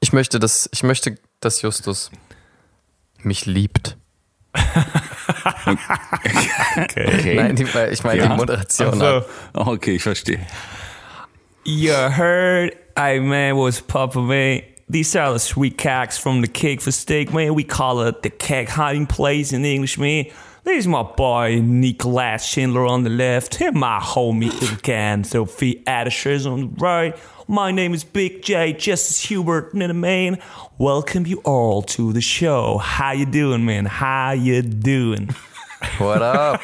[0.00, 2.10] Ich möchte, dass, ich möchte, dass Justus
[3.22, 3.96] mich liebt.
[6.76, 7.34] Okay.
[7.36, 8.28] Nein, die, ich meine Ja?
[8.28, 9.00] die Moderation.
[9.00, 10.40] Also, okay, ich verstehe.
[11.64, 14.62] You heard I man was Papa man.
[14.90, 17.54] These are the sweet cakes from the cake for steak, man.
[17.54, 20.26] We call it the cake hiding place in English, man.
[20.68, 26.44] This is my boy Nicholas Schindler on the left, and my homie again, Sophie Addishers
[26.44, 27.16] on the right.
[27.48, 30.36] My name is Big J, Justice Hubert, in the main.
[30.76, 32.76] Welcome you all to the show.
[32.76, 33.86] How you doing, man?
[33.86, 35.30] How you doing?
[35.96, 36.60] What up?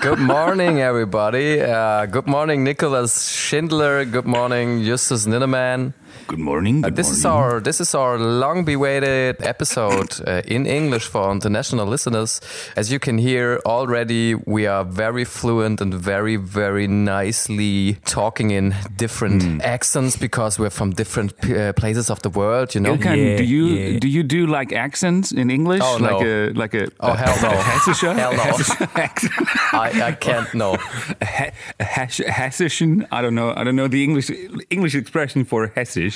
[0.00, 1.60] good morning, everybody.
[1.60, 4.06] Uh, good morning, Nicholas Schindler.
[4.06, 5.92] Good morning, Justus Ninneman.
[6.26, 6.80] Good morning.
[6.82, 11.86] Good Uh, This is our this is our long-bewaited episode uh, in English for international
[11.86, 12.40] listeners.
[12.76, 18.74] As you can hear already, we are very fluent and very very nicely talking in
[18.96, 19.60] different Hmm.
[19.62, 22.74] accents because we're from different uh, places of the world.
[22.74, 22.96] You know.
[22.96, 23.98] Ilkan, Yeah, do you yeah.
[24.00, 25.82] do you do like accents in English?
[25.84, 26.06] Oh, no.
[26.06, 27.50] Like a like a Oh, hell no.
[27.50, 28.42] a Hell no.
[28.94, 29.30] accent.
[29.72, 30.76] I, I can't know.
[31.20, 33.04] a, he- a hesh- hessischen.
[33.10, 33.50] I don't know.
[33.56, 34.30] I don't know the English
[34.70, 35.66] English expression for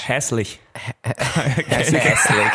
[0.03, 0.59] hessisch.
[1.05, 2.03] Hässlich.
[2.03, 2.53] Hässlich.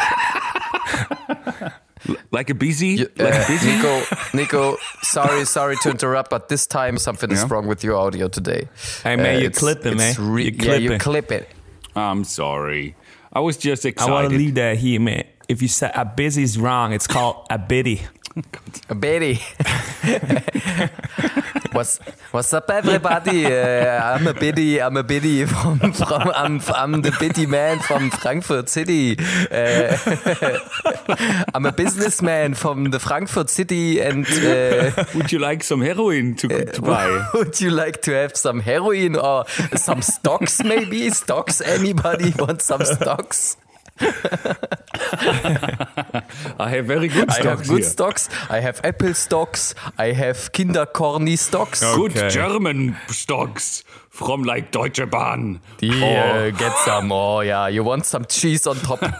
[2.31, 2.87] Like a busy.
[2.87, 3.67] You- like uh, a busy.
[3.75, 4.03] Nico,
[4.33, 7.47] Nico, sorry, sorry to interrupt, but this time something is Yeah?
[7.49, 8.67] wrong with your audio today.
[9.03, 10.37] Hey, man, you clip it, it's man.
[10.37, 10.99] You yeah, you clip it.
[11.01, 11.49] clip it.
[11.95, 12.95] I'm sorry.
[13.31, 14.11] I was just excited.
[14.11, 15.23] I want to leave that here, man.
[15.47, 18.01] If you say a busy is wrong, it's called a biddy.
[18.95, 19.39] Betty.
[21.71, 21.99] what's
[22.31, 23.45] What's up, everybody?
[23.45, 24.81] Uh, I'm a biddy.
[24.81, 26.31] I'm a biddy from from.
[26.33, 29.17] I'm, I'm the biddy man from Frankfurt City.
[29.19, 29.97] Uh,
[31.53, 36.65] I'm a businessman from the Frankfurt City, and uh, Would you like some heroin to,
[36.65, 37.27] to buy?
[37.33, 39.45] would you like to have some heroin or
[39.75, 40.63] some stocks?
[40.63, 41.59] Maybe stocks.
[41.59, 43.57] Anybody want some stocks?
[46.59, 47.89] I have very good I have stocks good here.
[47.89, 48.29] stocks.
[48.49, 49.75] I have Apple stocks.
[49.97, 51.81] I have Kindercorny stocks.
[51.95, 55.59] Good German stocks from like Deutsche Bahn.
[55.77, 56.47] Die, Oh.
[56.47, 57.11] uh, get some.
[57.11, 59.01] Oh yeah, you want some cheese on top?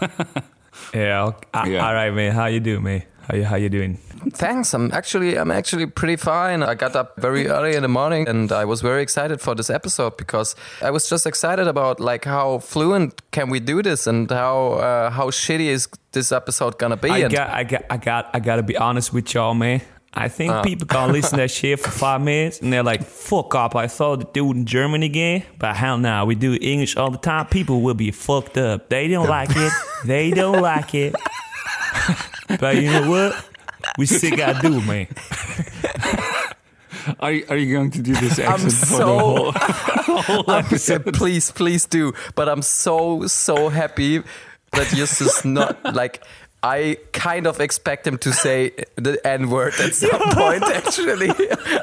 [0.94, 1.24] Yeah.
[1.28, 1.86] ok- ah, Yeah.
[1.86, 2.32] All right, man.
[2.32, 3.02] How you doing, man?
[3.28, 3.98] How you How you doing?
[4.34, 4.74] Thanks.
[4.74, 6.62] I'm actually I'm actually pretty fine.
[6.62, 9.70] I got up very early in the morning and I was very excited for this
[9.70, 14.30] episode because I was just excited about like how fluent can we do this and
[14.30, 17.10] how uh, how shitty is this episode gonna be.
[17.10, 19.80] I got, I got, I got, I got to be honest with y'all, man.
[20.14, 20.62] I think Uh.
[20.62, 23.86] people gonna listen to that shit for five minutes and they're like, "Fuck up!" I
[23.88, 27.18] thought to do it in German again, but hell no, we do English all the
[27.18, 27.46] time.
[27.46, 28.88] People will be fucked up.
[28.88, 29.72] They don't like it.
[30.04, 31.14] They don't like it.
[32.60, 33.44] but you know what?
[33.98, 35.06] We still gotta do man.
[37.18, 39.52] Are, you- are you going to do this I'm accent for the whole,
[40.22, 41.12] whole episode?
[41.14, 42.12] please, please do.
[42.36, 44.22] But I'm so so happy
[44.70, 46.22] that Justus not like.
[46.64, 50.62] I kind of expect him to say the N word at some point.
[50.62, 51.30] Actually,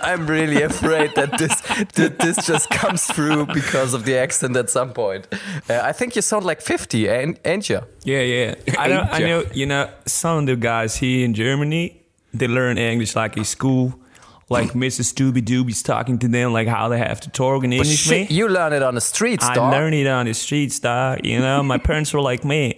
[0.01, 1.59] I'm really afraid that this
[1.95, 5.27] that this just comes through because of the accent at some point.
[5.69, 7.81] Uh, I think you sound like 50, ain't, ain't you?
[8.03, 8.55] Yeah, yeah.
[8.77, 9.43] I know, I know.
[9.53, 12.01] You know, some of the guys here in Germany,
[12.33, 13.99] they learn English like in school.
[14.49, 15.13] Like Mrs.
[15.13, 17.99] Doobie Doobie's talking to them, like how they have to talk in But English.
[17.99, 19.71] shit, you learn it on the streets, I dog.
[19.71, 21.23] learned it on the streets, dog.
[21.23, 22.73] You know, my parents were like, "Man,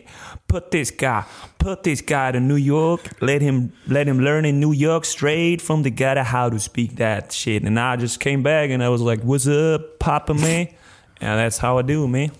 [0.50, 1.24] put this guy,
[1.60, 3.02] put this guy to New York.
[3.22, 6.98] Let him, let him learn in New York straight from the gutter how to speak
[6.98, 10.68] that shit." And I just came back and I was like, "What's up, Papa man?"
[11.22, 12.32] And that's how I do, man.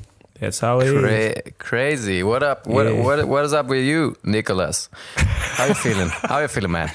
[0.42, 1.00] That's how it is.
[1.00, 2.24] Cra- crazy.
[2.24, 2.66] What up?
[2.68, 3.02] What, Yeah.
[3.04, 4.90] what what is up with you, Nicholas?
[5.16, 6.10] How you feeling?
[6.10, 6.92] How you feeling, man?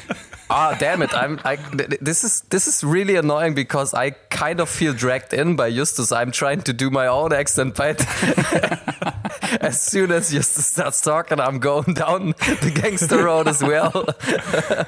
[0.49, 1.13] Ah, damn it!
[1.13, 1.41] I'm.
[1.45, 1.57] I,
[2.01, 6.13] this is this is really annoying because I kind of feel dragged in by Justus.
[6.13, 8.01] I'm trying to do my own accent, but
[9.61, 14.07] as soon as Justus starts talking, I'm going down the gangster road as well.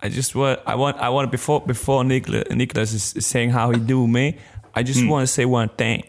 [0.00, 3.80] I just want, I want, I want before before Nicholas, Nicholas is, saying how he
[3.80, 4.38] do me.
[4.72, 6.04] I just want to say one thing.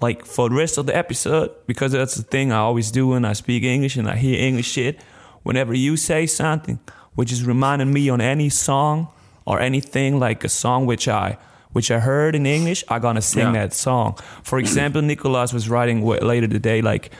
[0.00, 3.26] Like for the rest of the episode, because that's the thing I always do when
[3.26, 5.00] I speak English and I hear English shit.
[5.42, 6.78] Whenever you say something
[7.14, 9.08] which is reminding me on any song
[9.44, 11.36] or anything like a song which I
[11.72, 13.60] which I heard in English, I'm gonna sing Yeah.
[13.60, 14.16] that song.
[14.42, 17.10] For example, Nicholas was writing later today, like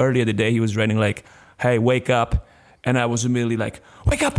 [0.00, 1.24] earlier today, he was writing like,
[1.60, 2.46] "Hey, wake up,"
[2.82, 4.38] and I was immediately like, "Wake up!"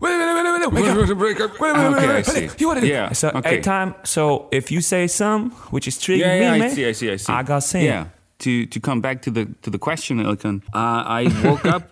[0.00, 0.72] Wait, wait, wait, wait, wait, wake up.
[0.72, 2.26] Wait, wait, wait, wait, Okay, wait, I wait.
[2.26, 2.48] see.
[2.58, 3.40] You want to Yeah, So okay.
[3.48, 6.70] every time, so if you say some which is triggering Yeah, yeah, me, I man,
[6.70, 7.32] see, I see, I see.
[7.32, 7.84] I got sing.
[7.84, 8.04] Yeah.
[8.44, 10.62] To to come back to the to the question, Ilkan.
[10.72, 11.82] Uh, I woke up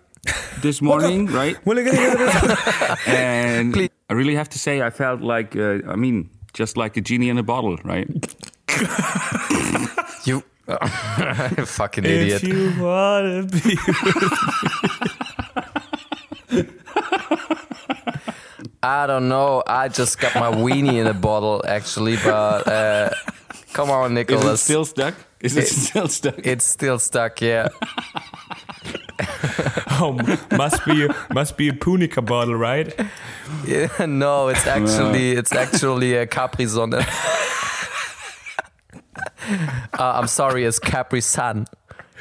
[0.63, 1.57] this morning, right?
[3.07, 3.91] And Please.
[4.11, 7.29] I really have to say, I felt like, uh, I mean, just like a genie
[7.29, 8.09] in a bottle, right?
[10.25, 10.43] You
[11.65, 12.43] Fucking If idiot.
[12.43, 13.79] you wanna be.
[18.83, 19.63] I don't know.
[19.67, 23.11] I just got my weenie in a bottle, actually, but uh,
[23.73, 24.61] come on, Is Nicholas.
[24.61, 25.15] it still stuck?
[25.41, 26.35] Is it, It- still stuck?
[26.39, 27.69] it's still stuck, yeah.
[30.01, 30.13] Oh,
[30.53, 32.95] must be a, must be a Punica bottle, right?
[33.67, 34.07] yeah.
[34.07, 36.95] No, it's actually it's actually a Capri Sonne.
[36.95, 37.03] uh,
[39.99, 41.67] I'm sorry, it's Capri Sun.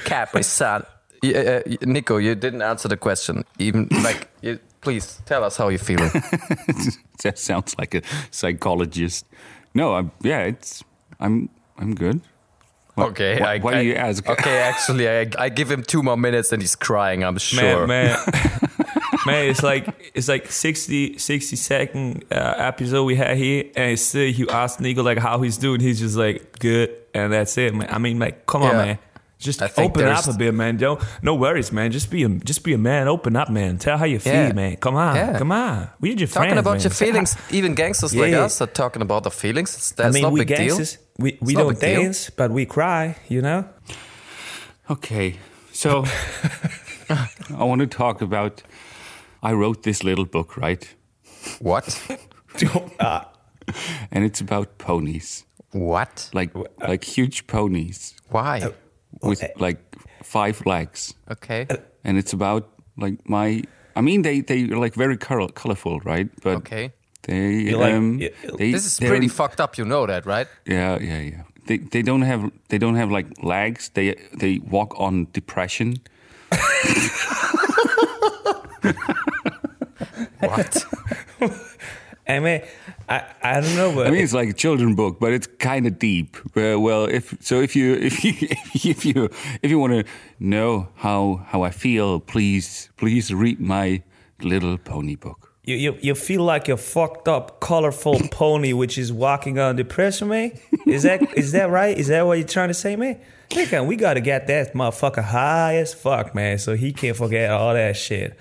[0.06, 0.86] Capri Sun.
[1.24, 3.44] Uh, Nico, you didn't answer the question.
[3.60, 6.10] Even like, you, please tell us how you're feeling.
[7.24, 9.26] that sounds like a psychologist.
[9.74, 10.84] No, I'm yeah, it's
[11.20, 12.22] I'm I'm good.
[12.98, 14.28] Why- Okay, why, I- why I- do you ask?
[14.36, 17.24] Okay, actually, I, I give him two more minutes and he's crying.
[17.24, 17.86] I'm sure.
[17.88, 18.18] Man, man,
[19.26, 24.28] man, it's like it's like 60, 60 second uh, episode we had here, and still
[24.28, 27.88] you ask Nico like how he's doing, he's just like good, and that's it, man.
[27.92, 29.00] I mean, like, come on, man.
[29.40, 30.78] Just I open up a bit, man.
[30.78, 31.92] Don't no worries, man.
[31.92, 33.08] Just be a just be a man.
[33.08, 33.78] Open up, man.
[33.78, 34.54] Tell how you feel, Yeah.
[34.54, 34.76] man.
[34.78, 35.38] Come on, Yeah.
[35.38, 35.90] come on.
[36.02, 36.82] We're your Talking friends, about man.
[36.82, 39.70] your feelings, even gangsters like us are talking about their feelings.
[39.76, 40.78] It's- I That's mean, not we big deal.
[41.20, 42.02] We we not don't big deal.
[42.04, 43.16] dance, but we cry.
[43.30, 43.66] You know.
[44.90, 45.36] Okay,
[45.72, 46.04] so
[47.10, 48.64] I want to talk about.
[49.44, 50.96] I wrote this little book, right?
[51.60, 51.86] What?
[54.12, 56.30] And it's about ponies, What?
[56.34, 56.52] like
[56.88, 58.62] like huge ponies Why?
[58.62, 58.72] Uh,
[59.22, 59.80] with like
[60.24, 61.68] five legs, Okay.
[62.04, 62.68] and it's about
[62.98, 63.64] like my.
[63.96, 66.30] I mean, they they are like very color, colorful, right?
[66.44, 66.92] But Okay.
[67.24, 68.20] they You like- um
[68.58, 69.78] they, This is pretty fucked up.
[69.78, 70.48] You know that, right?
[70.66, 71.44] Yeah, yeah, yeah.
[71.66, 73.90] They they don't have they don't have like legs.
[73.94, 75.98] They they walk on depression.
[80.40, 80.86] What?
[83.10, 85.88] I I don't know, but I mean, it's like a children book, but it's kind
[85.88, 86.36] of deep.
[86.56, 88.34] Uh, well, if so, if you if you
[88.92, 89.30] if you
[89.62, 90.04] if you want to
[90.40, 94.04] know how how I feel, please please read my
[94.42, 95.54] little pony book.
[95.64, 100.30] You, you, you feel like a fucked up, colorful pony which is walking on depression,
[100.30, 100.58] man?
[100.86, 101.98] Is that is that right?
[101.98, 103.20] Is that what you're trying to say, man?
[103.50, 107.74] Nigga, we gotta get that motherfucker high as fuck, man, so he can't forget all
[107.74, 108.38] that shit.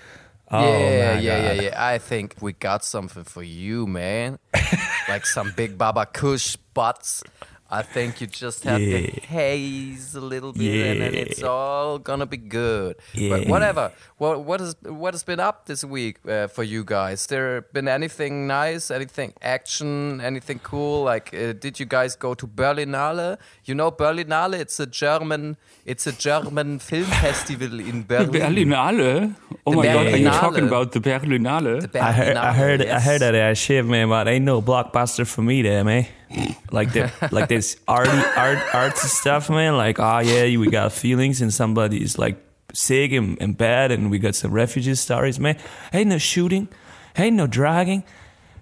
[0.50, 1.20] Oh yeah, yeah, God.
[1.56, 1.86] yeah, yeah.
[1.86, 4.38] I think we got something for you, man.
[5.08, 7.24] like some big Bubba Kush butts.
[7.68, 12.26] I think you just have to haze a little bit, and then it's all gonna
[12.26, 12.94] be good.
[13.28, 13.92] But whatever.
[14.18, 17.26] What what has what has been up this week uh, for you guys?
[17.26, 18.90] There been anything nice?
[18.90, 20.20] Anything action?
[20.20, 21.02] Anything cool?
[21.04, 23.36] Like, uh, did you guys go to Berlinale?
[23.64, 24.54] You know Berlinale?
[24.60, 25.56] It's a German.
[25.84, 28.30] It's a German film festival in Berlin.
[28.30, 29.34] Berlinale.
[29.66, 31.90] Oh The my god, are you talking about the Berlinale?
[31.92, 34.08] The I heard, I Berlinale, heard, I heard of that shit, man.
[34.08, 36.06] But ain't no blockbuster for me there, man.
[36.70, 39.76] Like the, like this arty, art, artsy stuff, man.
[39.76, 42.36] Like, oh yeah, we got feelings, and somebody's like
[42.72, 45.56] sick and, and bad, and we got some refugee stories, man.
[45.92, 46.68] Ain't no shooting,
[47.16, 48.04] ain't no dragging,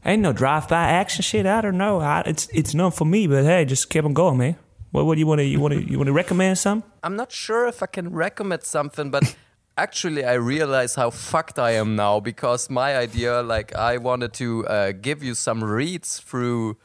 [0.05, 1.47] ain't no drive-by action shit.
[1.47, 2.01] I don't know.
[2.01, 4.57] I, it's it's not for me, but hey, just keep on going, man.
[4.91, 6.85] What, what do you want to you want to you want to recommend some?
[7.03, 9.37] I'm not sure if I can recommend something, but
[9.77, 14.67] actually, I realize how fucked I am now because my idea, like, I wanted to
[14.67, 16.77] uh, give you some reads through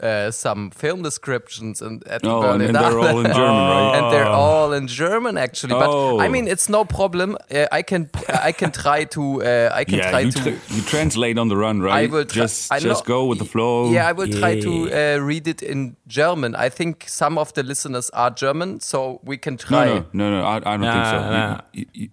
[0.00, 3.94] uh, some film descriptions and at the Oh, and then they're all in German, right?
[3.98, 5.74] and they're all in German actually.
[5.74, 6.18] But Oh.
[6.20, 7.36] I mean, it's no problem.
[7.54, 10.42] Uh, I can I can try to uh, I can Yeah, try you, to.
[10.42, 12.08] tra- you translate on the run, right?
[12.08, 13.90] I will try, just I just go with the flow.
[13.92, 16.54] Yeah, I will try to uh, read it in German.
[16.56, 19.84] I think some of the listeners are German, so we can try.
[19.86, 20.44] no, no, no.
[20.44, 21.18] I, I don't think so.
[21.20, 21.60] Nah, You- nah.
[21.72, 22.10] you- you-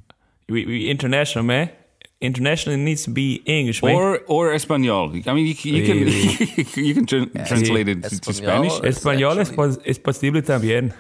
[0.50, 1.70] We, we international, man.
[2.22, 3.96] International needs to be English, man.
[3.96, 5.12] or or Espanol.
[5.26, 5.98] I mean, you, can- you can
[6.86, 8.74] you can tran- translate it to, to Spanish.
[8.82, 10.94] Español es, actually- pos- es posible también.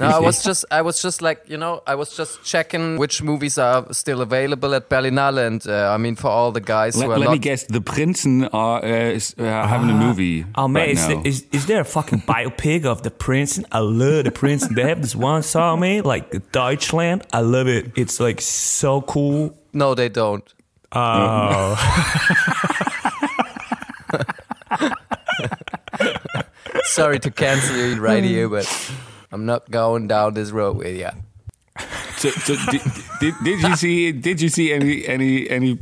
[0.00, 3.22] No, I was just, I was just like, you know, I was just checking which
[3.22, 7.06] movies are still available at Berlinale, and uh, I mean, for all the guys Let,
[7.06, 7.62] who are let not, me guess.
[7.68, 10.46] The Prinzen are uh, is, uh, having a movie.
[10.56, 11.08] Oh man, right is, now.
[11.14, 13.60] there, is is there a fucking biopic of the Prince?
[13.70, 14.66] I love the Prince.
[14.66, 17.22] They have this one song, man, like Deutschland.
[17.32, 17.92] I love it.
[17.94, 19.54] It's like so cool.
[19.72, 20.42] no, they don't.
[20.94, 21.74] Oh,
[26.84, 28.66] Sorry to cancel you right here, but
[29.32, 31.08] I'm not going down this road with you.
[32.16, 32.82] so, so did,
[33.20, 35.78] did, did you see did you see any any any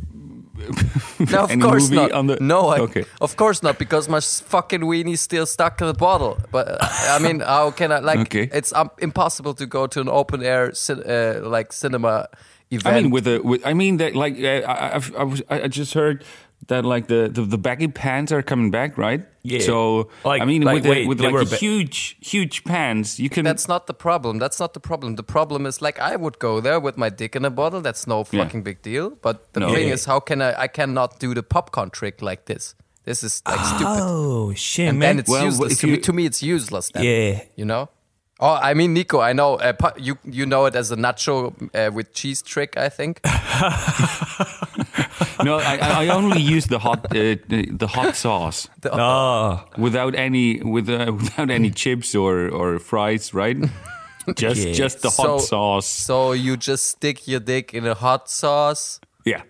[1.30, 2.12] No, of any course not.
[2.12, 5.86] on the no, I, okay of course not, because my fucking weenie's still stuck in
[5.86, 6.38] the bottle.
[6.50, 8.20] But I mean, how can I like?
[8.20, 8.48] Okay.
[8.52, 12.28] It's um, impossible to go to an open air uh, like cinema
[12.76, 12.96] event.
[12.96, 15.56] I mean with the with I mean that like uh, I, I've, I was I
[15.62, 16.24] I just heard
[16.68, 19.22] that like the, the, the baggy pants are coming back, right?
[19.42, 19.58] Yeah.
[19.66, 22.62] So Like- I mean, like, with, wait, the, with like were the ba- huge huge
[22.62, 23.44] pants, you can.
[23.44, 24.38] That's not the problem.
[24.38, 25.16] That's not the problem.
[25.16, 27.80] The problem is like I would go there with my dick in a bottle.
[27.80, 28.44] That's no Yeah.
[28.44, 29.10] fucking big deal.
[29.22, 29.74] But the No.
[29.74, 29.94] thing Yeah.
[29.94, 30.54] is, how can I?
[30.64, 32.76] I cannot do the popcorn trick like this.
[33.04, 33.86] This is like stupid.
[33.88, 35.16] Oh shit, And man!
[35.16, 35.72] then it's Well, useless.
[35.72, 36.90] if To me, you- to me, it's useless.
[36.94, 37.40] Then, Yeah.
[37.56, 37.88] You know.
[38.44, 41.92] Oh, I mean, Nico, I know uh, you you know it as a nacho uh,
[41.94, 42.76] with cheese trick.
[42.76, 43.20] I think.
[45.44, 50.14] no, I, I I only use the hot uh, the, the hot sauce oh, without
[50.16, 53.56] any with uh, without any chips or or fries, right?
[54.36, 54.72] Just Yeah.
[54.72, 55.86] just the hot So- sauce.
[56.06, 59.42] So you just stick your dick in a hot sauce Yeah.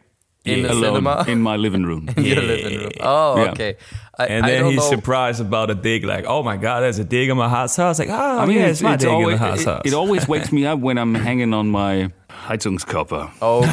[0.45, 2.09] in the Alone cinema in my living room.
[2.17, 2.91] in your living room.
[3.01, 3.51] Oh, Yeah.
[3.53, 3.77] okay.
[4.19, 4.91] I, and I then don't he's know.
[4.91, 6.05] surprised about a dig.
[6.05, 7.99] Like, oh my god, there's a dig in my hot sauce.
[7.99, 9.63] Like, oh, I mean, yeah, it's, it's, my it's dig always, in the hot it,
[9.63, 9.83] sauce.
[9.87, 12.13] it always wakes me up when I'm hanging on my
[12.53, 13.31] Heizungskörper.
[13.41, 13.69] Okay.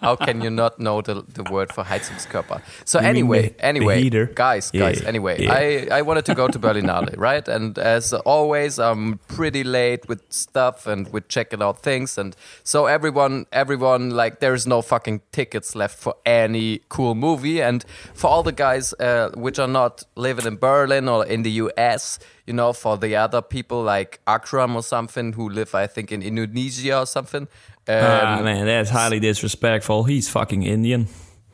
[0.00, 2.60] How can you not know the, the word for Heizungskörper?
[2.84, 5.00] So anyway, the- anyway, guys, guys.
[5.00, 5.52] Yeah, Anyway, yeah.
[5.54, 7.46] I I wanted to go to Berlinale, right?
[7.48, 12.86] And as always, I'm pretty late with stuff and with checking out things, and so
[12.86, 17.84] everyone, everyone, like, there's no fucking tickets left for any cool movie, and
[18.14, 22.18] for all the guys uh, which are not living in Berlin or in the U.S.
[22.46, 26.22] You know, for the other people like Akram or something who live, I think, in
[26.22, 27.48] Indonesia or something.
[27.88, 30.04] ah, Um, man, that's highly disrespectful.
[30.04, 31.08] He's fucking Indian.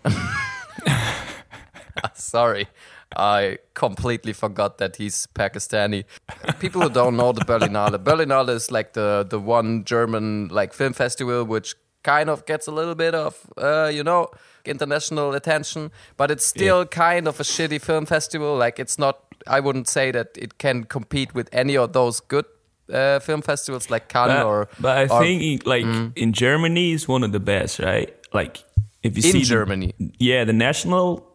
[2.15, 2.69] Sorry.
[3.17, 6.05] I completely forgot that he's Pakistani.
[6.61, 10.93] People who don't know the Berlinale, Berlinale is like the the one German like film
[10.93, 14.29] festival which kind of gets a little bit of uh, you know
[14.65, 18.57] international attention, but it's still kind of a shitty film festival.
[18.57, 19.19] Like it's not.
[19.47, 22.45] I wouldn't say that it can compete with any of those good
[22.93, 24.69] uh, film festivals like Cannes But, or.
[24.79, 25.85] but I or- think like
[26.17, 28.15] in Germany is one of the best, right?
[28.35, 28.63] Like
[29.03, 29.95] if you In see the- Germany.
[30.19, 31.27] yeah, the national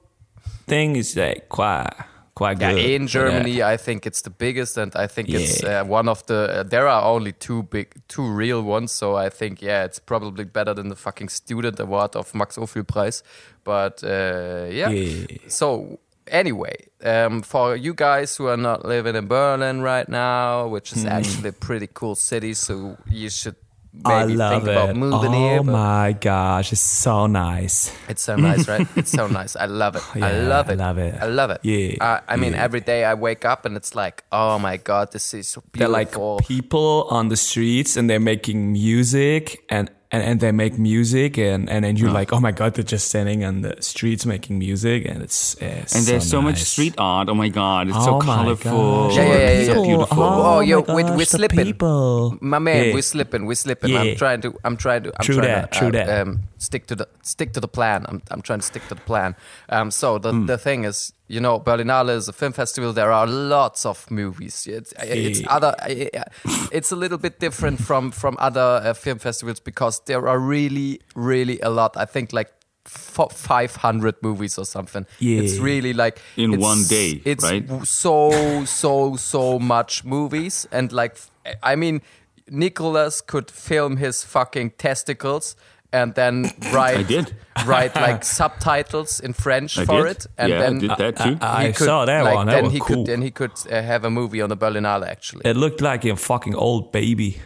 [0.67, 1.89] thing is like quite
[2.35, 2.85] quite Yeah, good.
[2.85, 3.07] in.
[3.07, 6.59] Germany, I think it's the biggest, and I think it's uh, one of the.
[6.59, 10.43] Uh, there are only two big, two real ones, so I think yeah, it's probably
[10.45, 13.23] better than the fucking student award of Max Ophüls Preis.
[13.63, 14.89] But uh, yeah.
[14.89, 15.25] Yeah.
[15.47, 20.93] So anyway, um, for you guys who are not living in Berlin right now, which
[20.93, 23.64] is actually a pretty cool city, so you should Hmm.
[24.03, 24.71] I love think it.
[24.71, 25.63] about moving oh here.
[25.63, 27.91] my gosh, it's so nice.
[28.09, 28.87] it's so nice, right?
[28.95, 29.55] It's so nice.
[29.55, 30.03] I love it.
[30.15, 30.79] I love it.
[30.79, 31.15] I love it.
[31.21, 31.59] I love it.
[31.63, 32.63] Yeah, Uh, I mean, yeah.
[32.63, 35.87] every day I wake up and it's like, oh my god, this is so They're
[35.87, 41.37] like people on the streets and they're making music and, and, and they make music
[41.37, 44.55] and, and then you're like, oh my god, they're just standing on the streets making
[44.59, 46.67] music and it's, it's And there's so much nice.
[46.73, 47.27] street art.
[47.29, 49.07] Oh my god, it's Oh so colorful.
[49.09, 49.15] gosh.
[49.17, 50.23] Yeah, yeah, yeah, It's so beautiful.
[50.23, 51.65] Oh, yo, my we- gosh, we're slipping.
[51.65, 52.37] People.
[52.41, 52.93] My man, Yeah.
[52.95, 53.91] we're slipping, we're slipping.
[53.91, 54.01] Yeah.
[54.01, 56.21] I'm trying to, I'm trying to, I'm True trying that, to, true uh, that.
[56.21, 58.05] Um, stick to the, stick to the plan.
[58.09, 59.35] I'm, I'm trying to stick to the plan.
[59.69, 60.45] Um, so the, Hmm.
[60.45, 62.93] the thing is, you know, Berlinale is a film festival.
[62.93, 64.67] There are lots of movies.
[64.67, 66.23] It's, uh, it's other, uh, uh,
[66.71, 70.99] it's a little bit different from from other uh, film festivals because there are really,
[71.15, 71.97] really a lot.
[71.97, 72.51] I think like.
[72.87, 75.07] fo- 500 movies or something.
[75.19, 75.41] Yeah.
[75.41, 77.65] It's really like In one day, It's right?
[77.83, 78.29] so
[78.65, 81.17] so so much movies and like
[81.63, 82.01] i mean
[82.47, 85.55] nicholas could film his fucking testicles
[85.91, 87.35] and then write I did.
[87.65, 90.11] write like subtitles in french I for did.
[90.17, 91.37] it and yeah, then I did that too.
[91.41, 92.47] I he could, saw that like, one.
[92.47, 92.87] That then was he cool.
[92.87, 96.05] could then he could uh, have a movie on the berlinale actually It looked like
[96.05, 97.41] a fucking old baby.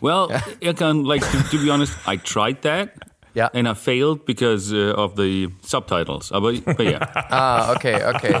[0.00, 2.88] well, I can like to, to be honest, I tried that.
[3.34, 3.48] Yeah.
[3.52, 6.32] And I failed because uh, of the subtitles.
[6.32, 8.40] Uh, but, but yeah, ah okay okay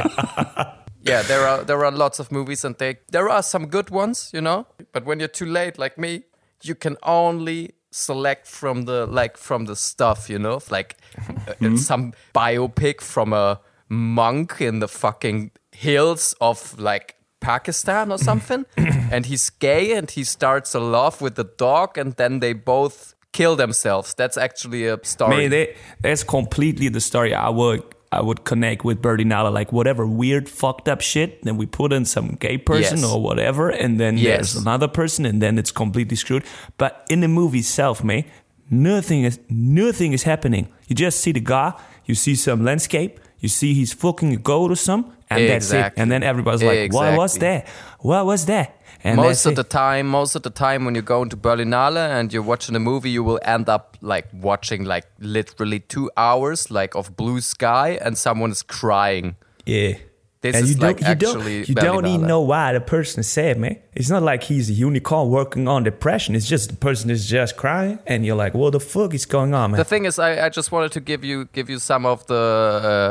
[1.02, 4.30] yeah there are there are lots of movies and they there are some good ones
[4.34, 6.24] you know but when you're too late like me
[6.62, 10.60] you can only select from the like from the stuff you know?
[10.70, 10.96] Like
[11.62, 18.66] uh, some biopic from a monk in the fucking hills of like Pakistan or something.
[19.08, 23.14] And he's gay and he starts a love with the dog and then they both
[23.32, 24.14] kill themselves.
[24.14, 25.36] That's actually a story.
[25.36, 27.84] Man, that, that's completely the story I would
[28.16, 29.52] I would connect with Berlinale.
[29.52, 33.10] Like whatever weird fucked up shit, then we put in some gay person Yes.
[33.12, 34.24] or whatever, and then Yes.
[34.24, 36.44] there's another person, and then it's completely screwed.
[36.78, 38.24] But in the movie itself, man,
[38.70, 40.68] nothing is nothing is happening.
[40.88, 41.72] You just see the guy,
[42.06, 45.92] you see some landscape, you see he's fucking a goat or some, and that's it.
[45.96, 47.66] And then everybody's like, "What was that?
[48.00, 48.68] What was that?"
[49.06, 52.32] And most of the time most of the time when you go into berlinale and
[52.32, 56.94] you're watching a movie you will end up like watching like literally two hours like
[56.94, 59.94] of blue sky and someone is crying yeah.
[60.42, 63.20] This and you like don't, you don't, actually you don't even know why the person
[63.20, 63.78] is sad, man.
[63.94, 66.34] It's not like he's a unicorn working on depression.
[66.34, 69.54] It's just the person is just crying, and you're like, "What the fuck is going
[69.54, 72.04] on, man?" The thing is, I, I just wanted to give you give you some
[72.04, 72.34] of the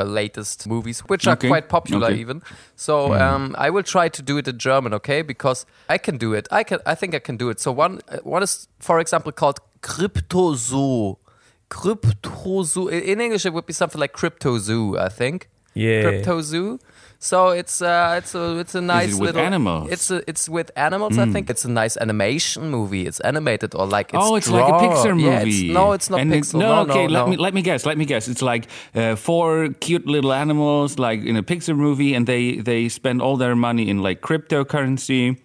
[0.02, 2.20] uh, latest movies, which are Okay, quite popular okay.
[2.20, 2.42] even.
[2.76, 5.22] So um, I will try to do it in German, okay?
[5.22, 6.46] Because I can do it.
[6.52, 6.78] I can.
[6.86, 7.58] I think I can do it.
[7.58, 11.16] So one uh, one is, for example, called Cryptozoo.
[11.70, 12.88] Cryptozoo.
[12.92, 14.96] In in English, it would be something like Cryptozoo.
[14.96, 15.48] I think.
[15.74, 16.04] Yeah.
[16.04, 16.78] Cryptozoo.
[17.18, 19.90] So it's uh it's a it's a nice with little animals?
[19.90, 21.18] It's a, it's with animals.
[21.18, 23.06] I think it's a nice animation movie.
[23.06, 24.76] It's animated or like it's oh, it's like a.
[24.76, 25.22] Pixar movie.
[25.22, 26.58] Yeah, it's, no, it's not And Pixar.
[26.58, 27.06] no, no, okay.
[27.06, 27.30] no, let no.
[27.30, 27.86] me let me guess.
[27.86, 28.28] Let me guess.
[28.28, 32.88] It's like uh, four cute little animals, like in a Pixar movie, and they they
[32.88, 35.38] spend all their money in like cryptocurrency,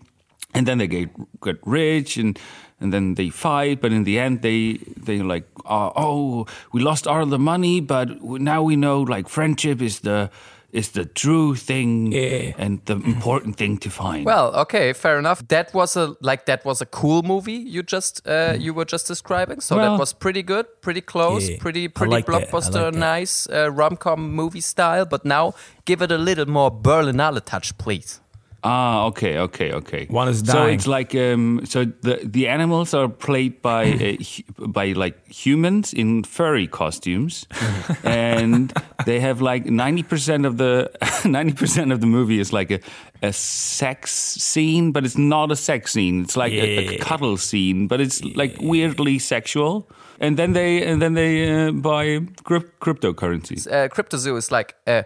[0.54, 1.10] and then they get
[1.42, 2.40] get rich and.
[2.84, 7.06] And then they fight, but in the end, they they like, uh, oh, we lost
[7.06, 10.32] all the money, but now we know like friendship is the
[10.74, 12.54] is the true thing Yeah.
[12.58, 14.26] and the important thing to find.
[14.26, 15.42] Well, okay, fair enough.
[15.48, 19.08] That was a like that was a cool movie you just uh, you were just
[19.08, 19.62] describing.
[19.62, 23.48] So Well- that was pretty good, pretty close, Yeah, pretty pretty like blockbuster, like nice
[23.50, 25.06] uh, rom com movie style.
[25.06, 25.54] But now
[25.86, 28.20] give it a little more Berlinale touch, please.
[28.64, 30.06] Ah, okay, okay, okay.
[30.10, 30.58] One is dying.
[30.58, 35.16] So it's like um, so the the animals are played by uh, hu- by like
[35.28, 37.48] humans in furry costumes,
[38.04, 38.72] and
[39.06, 40.90] they have like ninety percent of the
[41.26, 42.80] ninety percent of the movie is like a
[43.24, 44.12] a sex
[44.44, 46.22] scene, but it's not a sex scene.
[46.24, 49.90] It's like a, a cuddle scene, but it's like weirdly sexual.
[50.20, 53.66] And then they and then they uh, buy cryp- cryptocurrency.
[53.68, 55.04] uh, Cryptozoo is like, äh,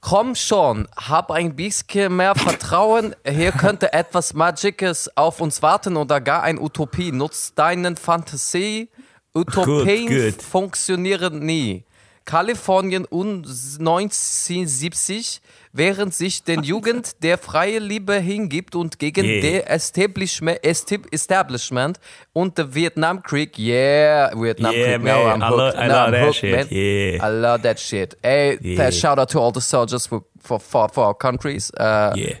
[0.00, 3.14] komm schon, hab ein bisschen mehr Vertrauen.
[3.26, 7.12] Hier könnte etwas Magisches auf uns warten oder gar ein Utopie.
[7.12, 8.88] Nutz deinen Fantasie.
[9.34, 10.42] Utopien Good, good.
[10.42, 11.84] funktionieren nie.
[12.30, 15.40] Kalifornien und 1970,
[15.72, 19.40] während sich den Jugend der freie Liebe hingibt und gegen Yeah.
[19.42, 21.98] der Establishment,
[22.32, 25.42] und der Vietnamkrieg, yeah, Vietnam Yeah, Krieg, now man.
[25.42, 25.78] I'm I lo- hooked.
[25.78, 26.52] I now love that hooked, shit.
[26.56, 26.66] man.
[26.70, 27.26] Yeah.
[27.26, 28.16] I love that shit.
[28.22, 28.90] Hey, Yeah.
[28.92, 31.70] shout out to all the soldiers for for for, for our countries.
[31.78, 32.36] Uh, Yeah.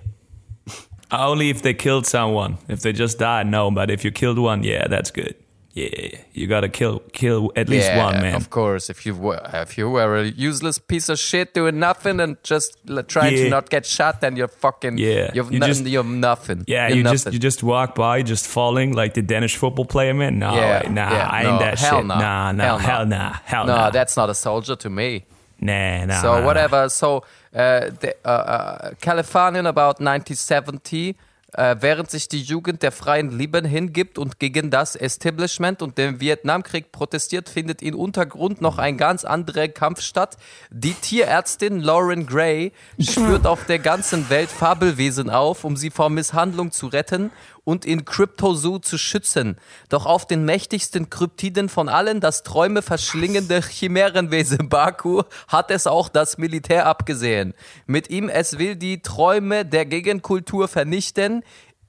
[1.12, 2.58] Only if they killed someone.
[2.68, 3.70] If they just died, no.
[3.72, 5.34] But if you killed one, yeah, that's good.
[5.80, 8.34] Yeah, you gotta kill kill at least yeah, one man.
[8.34, 8.90] of course.
[8.90, 12.76] If you were if you were a useless piece of shit doing nothing and just
[13.08, 15.30] trying to not get shot, then you're fucking Yeah.
[15.34, 16.64] You're, You no- just- you're nothing.
[16.66, 17.32] Yeah, You're you just nothing.
[17.34, 20.38] you just walk by, just falling like the Danish football player, man.
[20.38, 22.06] No, yeah, nah, yeah, I ain't no, that hell shit.
[22.06, 22.18] No.
[22.18, 23.76] Nah, nah, hell, hell nah, hell no.
[23.76, 23.90] nah.
[23.90, 25.24] that's not a soldier to me.
[25.60, 26.22] nah, nah.
[26.22, 26.46] So nah.
[26.46, 26.88] whatever.
[26.88, 31.16] So uh, the, uh, uh, Kalifornien about 1970,
[31.54, 36.20] äh, während sich die Jugend der freien Lieben hingibt und gegen das Establishment und den
[36.20, 40.36] Vietnamkrieg protestiert, findet im Untergrund noch ein ganz anderer Kampf statt.
[40.70, 46.72] Die Tierärztin Lauren Gray spürt auf der ganzen Welt Fabelwesen auf, um sie vor Misshandlung
[46.72, 47.30] zu retten
[47.64, 49.56] und in Cryptozoo zu schützen.
[49.88, 56.08] Doch auf den mächtigsten Kryptiden von allen, das Träume verschlingende Chimärenwesen Baku, hat es auch
[56.08, 57.54] das Militär abgesehen.
[57.86, 61.42] Mit ihm, es will die Träume der Gegenkultur vernichten.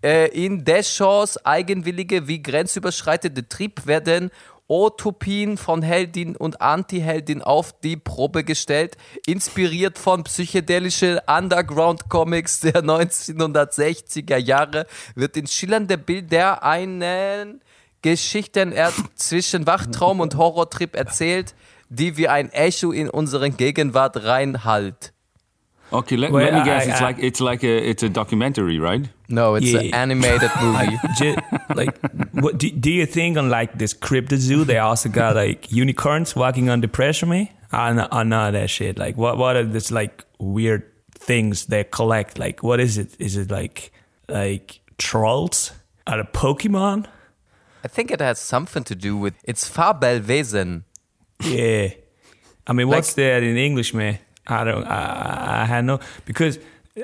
[0.03, 4.31] Äh, in Deschors eigenwillige wie grenzüberschreitende Trieb werden
[4.71, 14.37] Utopien von Heldin und Anti-Heldin auf die Probe gestellt, inspiriert von psychedelischen Underground-Comics der 1960er
[14.37, 17.61] Jahre, wird in schillernde Bilder einen
[18.01, 18.73] Geschichten
[19.15, 21.53] zwischen Wachtraum und Horrortrip erzählt,
[21.89, 25.11] die wie ein Echo in unseren Gegenwart reinhallt.
[25.93, 26.87] Okay, let, Well, let me guess.
[26.87, 29.09] I- it's I- like it's like a it's a documentary, right?
[29.27, 30.97] No, it's an animated movie.
[31.17, 31.35] Ju-
[31.75, 31.97] like,
[32.33, 34.63] what do, do you think on like this crypto zoo?
[34.65, 37.47] They also got like unicorns walking on the pressure, man.
[37.73, 38.97] Ah, I know, I ah, know that shit.
[38.97, 42.37] Like, what what are this like weird things they collect?
[42.39, 43.15] Like, what is it?
[43.19, 43.91] Is it like
[44.29, 45.71] like trolls?
[46.07, 47.05] Are the Pokemon?
[47.83, 50.83] I think it has something to do with it's Fabelwesen.
[51.43, 51.89] Yeah.
[52.67, 54.17] I mean, what's Like- that in English, man?
[54.47, 54.85] I don't.
[54.85, 56.59] I, I had no because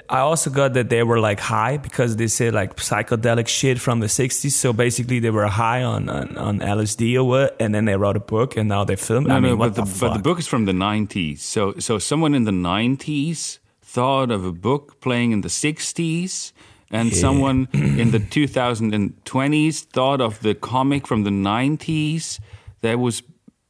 [0.09, 3.99] I also got that they were like high because they said like psychedelic shit from
[4.01, 4.51] the '60s.
[4.51, 8.17] So basically, they were high on on, on LSD or what, and then they wrote
[8.17, 9.27] a book, and now they filmed.
[9.27, 11.39] No, I mean, no, what but the, the, but the book is from the '90s.
[11.39, 16.51] So so someone in the '90s thought of a book playing in the '60s,
[16.91, 22.39] and someone in the 2020s thought of the comic from the '90s.
[22.81, 23.21] That was.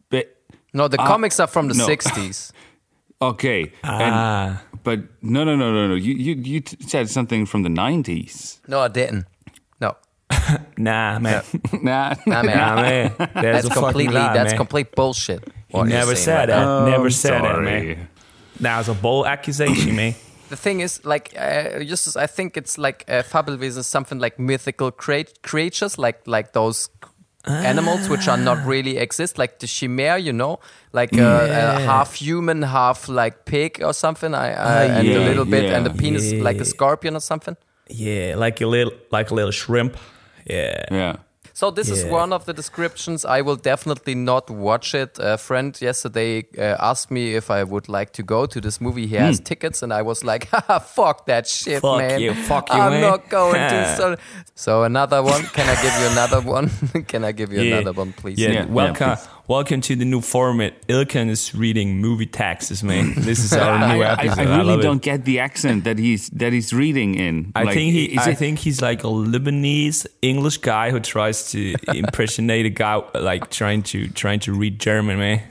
[0.10, 0.26] Be-
[0.74, 1.88] No, the Ah, comics are from the no.
[1.88, 2.52] 60s.
[3.22, 3.72] Okay.
[3.84, 4.62] Ah.
[4.62, 5.96] And, but no, no, no, no, no.
[5.96, 8.60] You you you t- said something from the nineties.
[8.68, 9.26] No, I didn't.
[9.82, 9.96] No.
[10.78, 11.44] Nah, man.
[11.82, 12.14] nah.
[12.28, 12.58] Nah, man.
[12.58, 13.16] nah, man.
[13.18, 14.58] That's, That's a completely lie, that's man.
[14.58, 15.44] complete bullshit.
[15.70, 16.64] He you're never said right that.
[16.66, 16.86] now.
[16.86, 17.66] never I'm said that, sorry.
[17.66, 18.08] man.
[18.60, 20.14] That was a bold accusation, man.
[20.50, 24.38] the thing is, like, uh, Justus, I think it's like uh, Fabelwesen is something like
[24.40, 26.90] mythical crea- creatures, like like those
[27.48, 30.60] animals which are not really exist, like the chimere, you know,
[30.94, 34.34] like uh, uh, half human, half like pig or something.
[34.34, 36.00] I, uh, and a little bit, and the yeah.
[36.00, 37.58] penis like a scorpion or something.
[37.90, 39.98] Yeah, like a little, like a little shrimp.
[40.46, 40.86] Yeah.
[40.92, 41.16] Yeah.
[41.58, 43.26] So this is one of the descriptions.
[43.26, 45.18] I will definitely not watch it.
[45.20, 49.08] A friend yesterday uh, asked me if I would like to go to this movie.
[49.08, 52.20] He has tickets, and I was like, Haha, "Fuck that shit, Fuck man!
[52.22, 54.16] you, fuck you, I'm man." not going to." So,
[54.54, 55.42] so another one.
[55.56, 56.70] Can I give you another one?
[57.08, 57.78] Can I give you Yeah.
[57.80, 58.38] another one, please?
[58.38, 59.16] Yeah, Yeah, welcome, yeah,
[59.48, 60.74] welcome to the new format.
[60.88, 63.14] Ilkan is reading movie taxes, man.
[63.18, 64.40] This is our I, new I, episode.
[64.48, 65.04] I really love don't It.
[65.04, 67.52] get the accent that he's that he's reading in.
[67.56, 68.06] I Like, think he.
[68.06, 72.70] is I it- think he's like a Lebanese English guy who tries to impersonate a
[72.70, 75.42] guy like trying to trying to read German, man.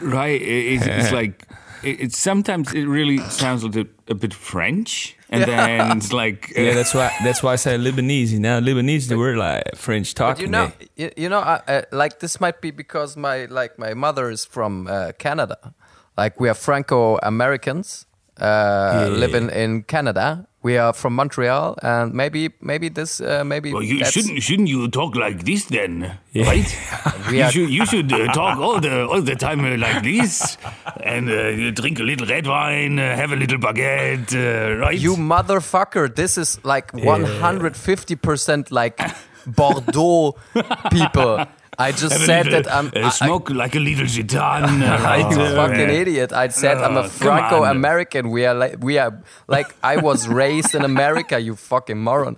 [0.00, 0.40] right.
[0.40, 1.46] it- It's, it's like
[1.82, 6.60] it, it's sometimes it really sounds a, bit- a bit French, and then like uh,
[6.64, 7.10] Yeah, that's why.
[7.22, 8.30] That's why I say Lebanese.
[8.30, 10.46] You know, Lebanese they were like French talking.
[10.46, 11.60] you know, you, know,
[11.92, 15.74] like this might be because my like my mother is from uh, Canada.
[16.16, 18.06] Like we are Franco Americans
[18.40, 20.46] uh, living in Canada.
[20.64, 24.88] We are from Montreal, and maybe maybe this uh, maybe Well, you shouldn't shouldn't you
[24.88, 26.64] talk like this then, right?
[27.30, 30.56] You are- should you should uh, talk all the all the time uh, like this,
[31.04, 34.98] and uh, you drink a little red wine, uh, have a little baguette, uh, right?
[34.98, 36.08] You motherfucker!
[36.14, 38.98] This is like one hundred fifty percent like
[39.46, 40.36] Bordeaux
[40.90, 41.44] people.
[41.78, 44.62] I just a said little, that I'm uh, I- smoke like a little gitan,
[45.04, 45.24] right?
[45.32, 46.32] I'm a fucking idiot.
[46.32, 48.30] I said I'm Oh, a Franco-American.
[48.30, 49.12] We are like we are
[49.48, 51.38] like I was raised in America.
[51.40, 52.36] You fucking moron.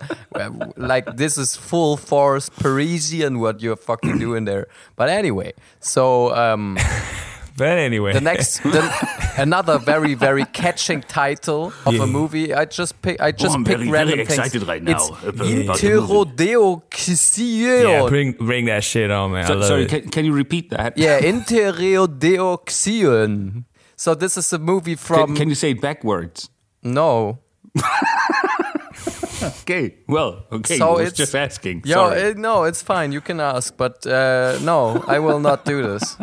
[0.75, 4.67] Like this is full force Parisian what you're fucking doing there.
[4.95, 6.77] But anyway, so um,
[7.57, 8.83] But anyway, the next the,
[9.37, 12.53] another very very catching title of a movie.
[12.53, 14.37] I just pick I just I'm pick very, random very things.
[14.39, 17.83] excited right now It's about- about the Inteurodeoksyeon.
[17.83, 19.45] yeah, bring bring that shit on, man.
[19.45, 19.89] I So- love sorry, it.
[19.89, 20.97] can, can you repeat that?
[20.97, 23.63] Yeah, Inteurodeoksyeon.
[23.95, 26.49] So this is a movie from Can, can you say it backwards?
[26.83, 27.39] no.
[29.61, 29.95] Okay.
[30.07, 30.77] Well, okay.
[30.77, 31.83] So I was it's- just asking.
[31.85, 33.11] Yo, no, it's fine.
[33.11, 36.17] You can ask, but uh, no, I will not do this.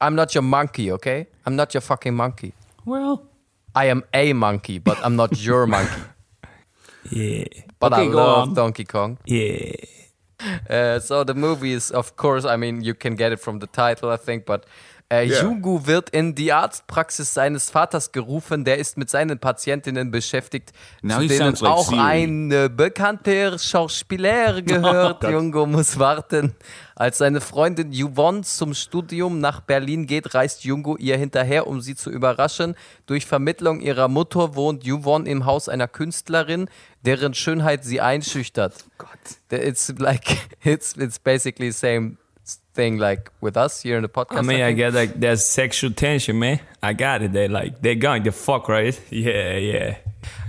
[0.00, 1.26] I'm not your monkey, okay?
[1.46, 2.52] I'm not your fucking monkey.
[2.84, 3.22] well,
[3.74, 6.02] I am a monkey, but I'm not your monkey.
[7.10, 7.44] Yeah,
[7.78, 8.54] But I Okay, go love on.
[8.54, 9.18] Donkey Kong.
[9.26, 9.72] yeah.
[10.68, 13.66] Uh, so the movie is, of course, I mean, you can get it from the
[13.66, 14.66] title, I think, but
[15.08, 18.64] äh, Jugu wird in die Arztpraxis seines Vaters gerufen.
[18.64, 25.20] Der ist mit seinen Patientinnen beschäftigt, Now zu denen like auch ein bekannter Schauspieler gehört.
[25.20, 25.30] Gott.
[25.30, 26.54] Jungo muss warten.
[26.96, 31.94] Als seine Freundin Yvonne zum Studium nach Berlin geht, reist Jungo ihr hinterher, um sie
[31.94, 32.74] zu überraschen.
[33.04, 36.68] Durch Vermittlung ihrer Mutter wohnt Yvonne im Haus einer Künstlerin,
[37.02, 38.86] deren Schönheit sie einschüchtert.
[38.98, 39.10] Gott.
[39.50, 42.16] It's like it's it's basically same
[42.76, 44.38] thing like with us here in the podcast.
[44.38, 44.76] I mean, I think.
[44.78, 46.60] get like there's sexual tension, man.
[46.82, 47.32] I got it.
[47.32, 48.94] They like they're going to fuck, right?
[49.10, 49.96] Yeah, yeah.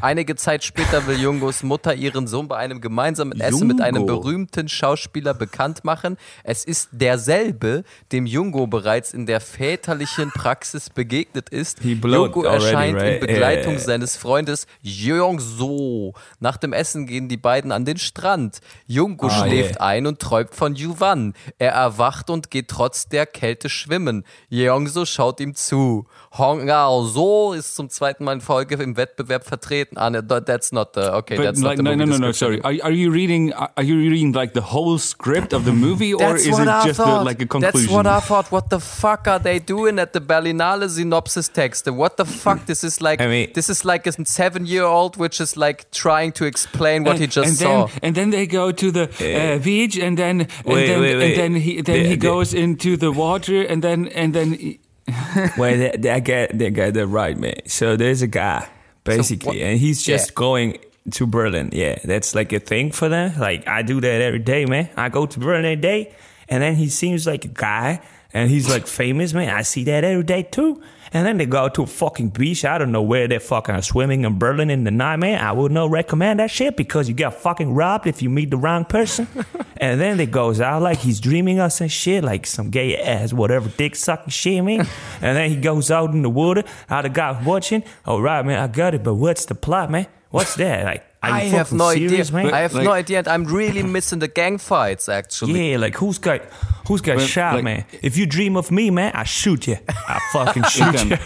[0.02, 4.20] Einige Zeit später will Jungos Mutter ihren Sohn bei einem gemeinsamen Essen mit einem Jungo.
[4.22, 6.18] berühmten Schauspieler bekannt machen.
[6.44, 11.84] Es ist derselbe, dem Jungo bereits in der väterlichen Praxis begegnet ist.
[11.84, 13.22] Jungo erscheint right?
[13.22, 13.82] in Begleitung Yeah.
[13.84, 16.14] seines Freundes Jongso.
[16.40, 18.62] Nach dem Essen gehen die beiden an den Strand.
[18.88, 19.86] Jungo Ah, schläft yeah.
[19.86, 21.34] ein und träumt von Yuvan.
[21.60, 24.26] Er erwacht und geht trotz der Kälte schwimmen.
[24.50, 26.06] Yeongso schaut ihm zu.
[26.38, 26.68] Hong
[27.14, 29.98] So ist zum zweiten Mal in Folge im Wettbewerb vertreten.
[29.98, 32.28] Ah, ne, that's not the, okay, But that's not like, the no, movie no, no,
[32.28, 32.32] no.
[32.32, 32.62] Sorry.
[32.62, 33.54] Are, are you reading?
[33.54, 36.86] Are you reading like the whole script of the movie, or That's is it I
[36.86, 37.82] just the, like a conclusion?
[37.82, 38.52] That's what I thought.
[38.52, 41.88] What the fuck are they doing at the Berlinale synopsis text?
[41.90, 42.66] What the fuck?
[42.66, 46.46] This is like I mean- this is like a seven-year-old which is like trying to
[46.46, 47.86] explain what and, he just and saw.
[47.88, 51.16] Then, and then they go to the uh, beach, and then and Wait, then, wait,
[51.18, 51.38] wait.
[51.38, 54.54] and then he then The- he the- goes into the water, and then and then.
[54.54, 54.80] he-
[55.58, 57.56] Well, that, that guy, that guy, that right, man.
[57.68, 58.68] So there's a guy
[59.04, 60.36] basically, what- and he's just yeah.
[60.36, 60.78] going
[61.12, 61.70] to Berlin.
[61.72, 63.40] Yeah, that's like a thing for them.
[63.40, 64.90] Like I do that every day, man.
[64.98, 66.14] I go to Berlin every day,
[66.50, 68.02] and then he seems like a guy,
[68.34, 69.50] and he's like famous, man.
[69.50, 70.82] I see that every day too.
[71.14, 72.66] And then they go to a fucking beach.
[72.66, 75.40] I don't know where they fucking are swimming in Berlin in the night, man.
[75.42, 78.58] I would not recommend that shit because you get fucking robbed if you meet the
[78.58, 79.28] wrong person.
[79.78, 83.32] and then it goes out like he's dreaming us and shit, like some gay ass,
[83.32, 84.82] whatever, dick sucking shit, man.
[85.22, 86.64] and then he goes out in the water.
[86.90, 87.84] How the guy watching?
[88.06, 89.04] All right, man, I got it.
[89.04, 90.08] But what's the plot, man?
[90.30, 90.84] What's that?
[90.84, 92.44] Like, I have no serious, idea.
[92.44, 92.54] man?
[92.54, 95.10] I have Like- no idea, and I'm really missing the gang fights.
[95.10, 96.42] Actually, Yeah, like who's got
[96.88, 97.86] who's got Well, shot, like- man?
[98.02, 99.78] If you dream of me, man, I shoot you.
[99.88, 101.18] I fucking shoot you.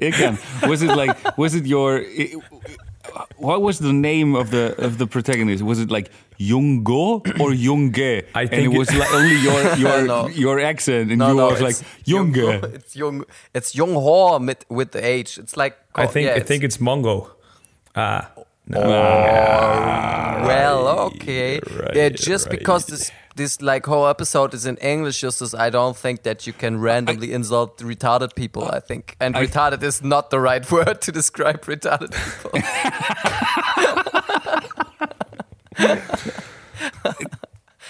[0.00, 2.34] Again, was it like was it your i-
[3.36, 5.62] what was the name of the of the protagonist?
[5.62, 8.24] Was it like Jungo or Junge?
[8.34, 10.28] I and think it was like only your your No.
[10.28, 12.74] your accent, and No, you no, was like it's Junge.
[12.74, 13.24] It's young.
[13.54, 15.38] It's young Ho with, with the H.
[15.38, 17.30] It's like I think yeah, I think it's Mongo.
[17.96, 18.30] Ah,
[20.46, 21.58] well, okay.
[21.58, 22.58] right, yeah, just right.
[22.58, 26.52] because this this like whole episode is in English, Justus, I don't think that you
[26.52, 28.64] can randomly insult retarded people.
[28.76, 32.50] I think, and I- retarded is not the right word to describe retarded people.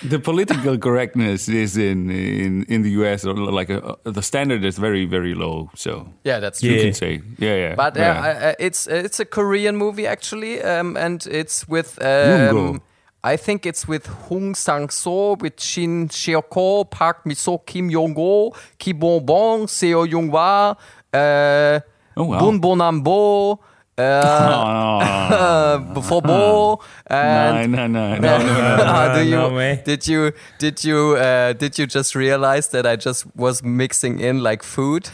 [0.09, 5.05] the political correctness is in in in the US like uh the standard is very
[5.07, 5.71] very low.
[5.75, 6.79] So yeah, that's you true.
[6.79, 6.85] Yeah.
[6.85, 7.75] can say yeah yeah.
[7.75, 8.21] But uh, yeah.
[8.23, 12.71] I- I- it's it's a Korean movie actually, um, and it's with Yoongo.
[12.75, 12.83] um,
[13.25, 19.21] I think it's with Hong Sangsoo, with Shin Seok-ho, Park Mi-so, Kim Yong-go, Ki Bon
[19.25, 20.77] Bong, Seo Young-hwa,
[21.13, 21.81] uh,
[22.17, 22.39] Oh, wow.
[22.41, 23.61] Bun Bonam Bo,
[23.97, 23.99] uh,
[25.97, 29.15] Oh, Fo Bo, and no, no, no, no, no, no.
[29.15, 33.25] do you, No, did you did you uh, did you just realize that I just
[33.37, 35.09] was mixing in like food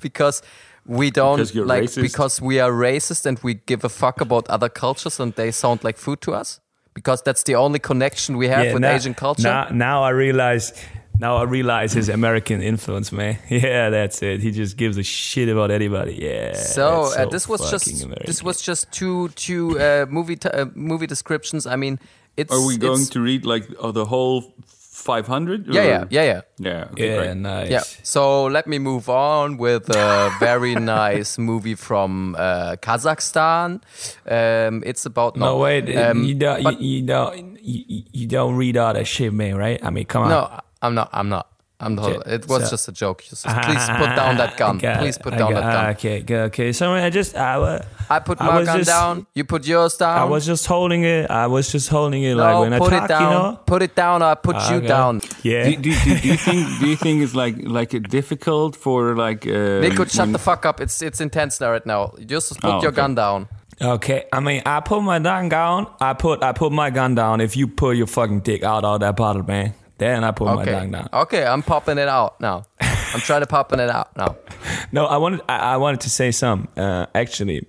[0.00, 0.42] because
[0.86, 2.02] we don't Because like racist?
[2.02, 5.84] because we are racist and we give a fuck about other cultures and they sound
[5.84, 6.60] like food to us
[6.98, 9.42] because that's the only connection we have with now, Asian culture.
[9.48, 10.72] Now, now I realize.
[11.20, 13.38] Now I realize his American influence, man.
[13.50, 14.40] Yeah, that's it.
[14.40, 16.14] He just gives a shit about anybody.
[16.14, 16.54] Yeah.
[16.54, 18.26] so, that's uh, this was just American.
[18.26, 21.66] this was just two two uh, movie t- uh, movie descriptions.
[21.66, 21.98] I mean,
[22.36, 24.54] it's Are we going it's- to read like uh, the whole
[24.98, 25.66] 500?
[25.70, 26.40] yeah yeah yeah yeah.
[26.58, 27.36] Yeah, okay, Yeah, great.
[27.36, 27.70] nice.
[27.70, 27.82] Yeah.
[28.02, 33.80] So let me move on with a very nice movie from uh, Kazakhstan.
[34.26, 35.86] Um, it's about No, wait.
[35.96, 36.62] um, you don't.
[36.64, 37.56] but- you, you don't.
[37.62, 39.54] You, you don't read all that shit, man.
[39.56, 39.78] Right?
[39.84, 40.30] I mean, come on.
[40.30, 41.10] no, I'm not.
[41.12, 41.46] I'm not.
[41.80, 42.10] I'm not.
[42.10, 43.22] Okay, It was so- just a joke.
[43.22, 44.78] Just, ah, please put ah, down ah, that gun.
[44.78, 45.86] Got Please put I down got- that gun.
[45.94, 46.72] Okay, good, okay.
[46.72, 49.26] So I just I, wa- I put my was gun just- down.
[49.34, 50.18] You put yours down.
[50.18, 51.30] I was just holding it.
[51.30, 53.22] I was just holding it like no, when I put talk, it down.
[53.22, 53.60] you know.
[53.64, 54.22] Put it down.
[54.24, 54.86] Or I put you Okay.
[54.88, 55.20] down.
[55.44, 55.64] Yeah.
[55.70, 59.46] Do, do, do, do you think do you think it's like like difficult for like
[59.46, 60.80] uh, Nico, shut when- the fuck up.
[60.80, 62.12] It's it's intense right now.
[62.26, 62.96] Just put Oh, your okay.
[62.96, 63.46] gun down.
[63.80, 65.86] Okay, I mean, I put my gun down.
[66.00, 67.40] I put I put my gun down.
[67.40, 70.62] If you put your fucking dick out of that bottle, man, then I put my
[70.62, 70.70] Okay.
[70.72, 71.08] gun down.
[71.12, 72.64] Okay, I'm popping it out now.
[72.80, 74.36] I'm trying to popping it out now.
[74.92, 76.82] No, I wanted I, I wanted to say something.
[76.82, 77.66] Uh, actually,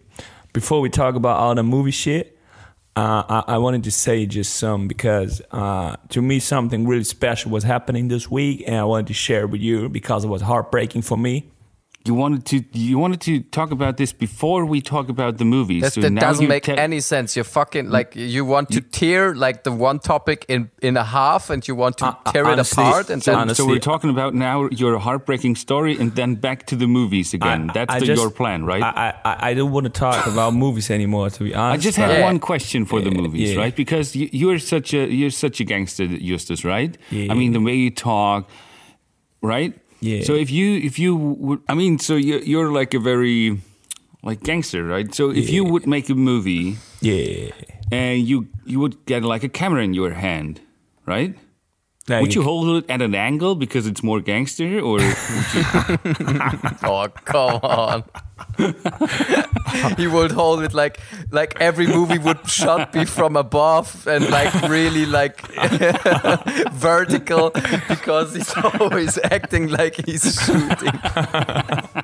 [0.53, 2.37] before we talk about all the movie shit,
[2.95, 7.51] uh, I, I wanted to say just some because uh, to me something really special
[7.51, 11.01] was happening this week, and I wanted to share with you because it was heartbreaking
[11.01, 11.51] for me.
[12.05, 15.81] You wanted to you wanted to talk about this before we talk about the movies.
[15.83, 17.35] That, so that now doesn't make te- any sense.
[17.35, 21.49] You're fucking like you want to tear like the one topic in in a half,
[21.49, 23.79] and you want to Uh, tear it honestly, apart, and So, then honestly- so we're
[23.91, 27.69] talking about now your heartbreaking story and then back to the movies again.
[27.69, 28.81] I- That's I the, just- your plan, right?
[28.81, 31.29] I, I I don't want to talk about movies anymore.
[31.31, 32.25] To be honest, I just had Yeah.
[32.29, 33.61] one question for the movies, yeah.
[33.63, 33.75] right?
[33.75, 36.97] Because you, you're such a you're such a gangster, Justus, right?
[37.11, 37.31] Yeah.
[37.31, 38.47] I mean, the way you talk,
[39.41, 39.73] right?
[40.01, 40.23] Yeah.
[40.23, 43.61] So if you if you would, I mean, so you're you're like a very
[44.23, 45.13] like gangster, right?
[45.13, 47.51] So if you would make a movie yeah.
[47.91, 50.61] and you you would get like a camera in your hand,
[51.05, 51.35] right?
[52.09, 55.63] Like, would you hold it at an angle because it's more gangster, or would you,
[56.83, 58.03] oh come on,
[59.97, 60.99] he would hold it like
[61.31, 65.41] like every movie would shot be from above and like really like
[66.73, 67.51] vertical
[67.87, 70.99] because he's always acting like he's shooting.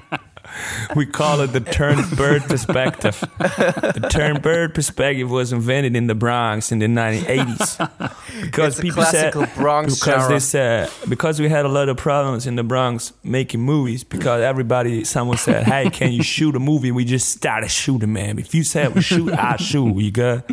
[0.95, 3.19] We call it the turned bird perspective.
[3.37, 9.33] the turned bird perspective was invented in the Bronx in the 1980s because people said
[9.55, 10.29] Bronx because genre.
[10.35, 14.41] they said because we had a lot of problems in the Bronx making movies because
[14.41, 18.53] everybody someone said hey can you shoot a movie we just started shooting man if
[18.53, 20.43] you said we shoot I shoot you good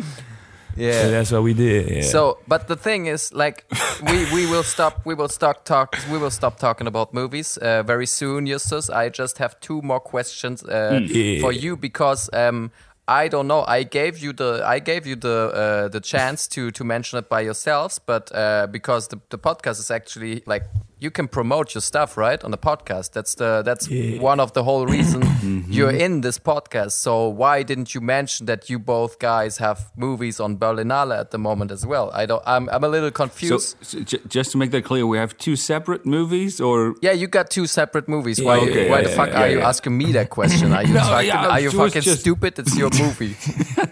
[0.75, 1.01] Yeah.
[1.03, 2.01] so that's what we did yeah.
[2.01, 3.65] So, but the thing is, like,
[4.09, 5.05] we we will stop.
[5.05, 5.95] We will stop talk.
[6.11, 8.89] We will stop talking about movies uh, very soon, Justus.
[8.89, 11.41] I just have two more questions uh, Yeah.
[11.41, 12.71] for you because um,
[13.07, 13.63] I don't know.
[13.67, 17.29] I gave you the I gave you the uh, the chance to to mention it
[17.29, 20.63] by yourselves, but uh, because the the podcast is actually like
[21.03, 23.11] you can promote your stuff right on the podcast.
[23.11, 24.21] That's the that's Yeah.
[24.21, 25.71] one of the whole reason mm-hmm.
[25.71, 26.93] you're in this podcast.
[27.05, 31.37] So why didn't you mention that you both guys have movies on Berlinale at the
[31.37, 32.09] moment as well?
[32.13, 32.41] I don't.
[32.53, 33.75] I'm I'm a little confused.
[33.81, 37.27] so j- just to make that clear, we have two separate movies, or yeah, you
[37.27, 38.39] got two separate movies.
[38.39, 40.71] Yeah, why okay, why yeah, the fuck are you asking me that question?
[40.71, 42.57] Are you No, fucking, are you fucking just- stupid?
[42.59, 43.35] It's your movie.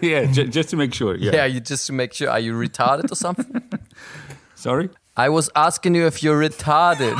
[0.00, 1.14] yeah, j- just to make sure.
[1.16, 1.32] Yeah.
[1.36, 2.30] yeah, you just to make sure.
[2.30, 3.62] Are you retarded or something?
[4.54, 4.88] Sorry.
[5.16, 7.16] I was asking you if you're retarded.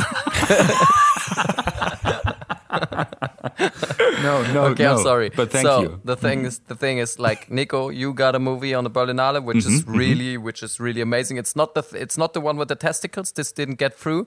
[4.22, 4.64] no, no.
[4.66, 4.92] okay, no.
[4.96, 5.30] I'm sorry.
[5.30, 5.88] But thank so you.
[5.88, 6.06] Mm-hmm.
[6.06, 9.42] the thing is, the thing is, like Nico, you got a movie on the Berlinale,
[9.42, 11.36] which is Mm-hmm, really, which is really amazing.
[11.38, 13.32] It's not the, it's not the one with the testicles.
[13.32, 14.26] This didn't get through.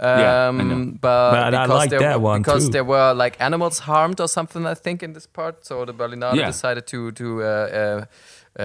[0.00, 0.92] Yeah, Um, know.
[1.00, 2.72] but, But I because like there that were, one because too.
[2.72, 5.64] there were like animals harmed or something, I think, in this part.
[5.66, 6.46] So the Berlinale Yeah.
[6.46, 8.04] decided to to uh, uh,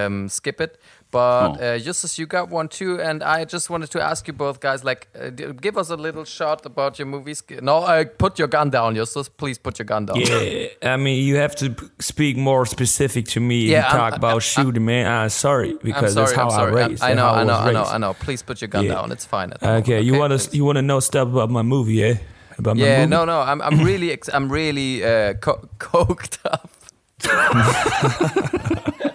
[0.05, 0.77] um, skip it.
[1.09, 1.75] But Oh.
[1.75, 4.83] uh, Justus, you got one too, and I just wanted to ask you both guys,
[4.83, 5.29] like, uh,
[5.61, 7.41] give us a little shot about your movies.
[7.61, 9.29] No, uh, put your gun down, Justus.
[9.29, 10.17] Please put your gun down.
[10.17, 13.55] Yeah, I mean, you have to speak more specific to me.
[13.67, 15.07] Yeah, you I'm- talk about I'm- shooting, man.
[15.07, 16.25] I'm sorry I'm because sorry.
[16.25, 16.59] that's how I'm.
[16.59, 17.01] I I- raised.
[17.03, 17.23] I that's know.
[17.27, 17.53] how I know.
[17.57, 17.83] I know.
[17.85, 18.13] I know.
[18.13, 18.95] Please put your gun Yeah.
[18.95, 19.11] down.
[19.13, 19.53] It's fine.
[19.61, 22.15] moment, Okay, you want to you want to know stuff about my movie, yeah?
[22.57, 22.97] About my Yeah.
[22.97, 23.09] movie?
[23.11, 23.23] No.
[23.25, 23.39] No.
[23.41, 23.61] I'm.
[23.61, 24.11] I'm really.
[24.11, 26.69] Ex- I'm really uh, co- coked up.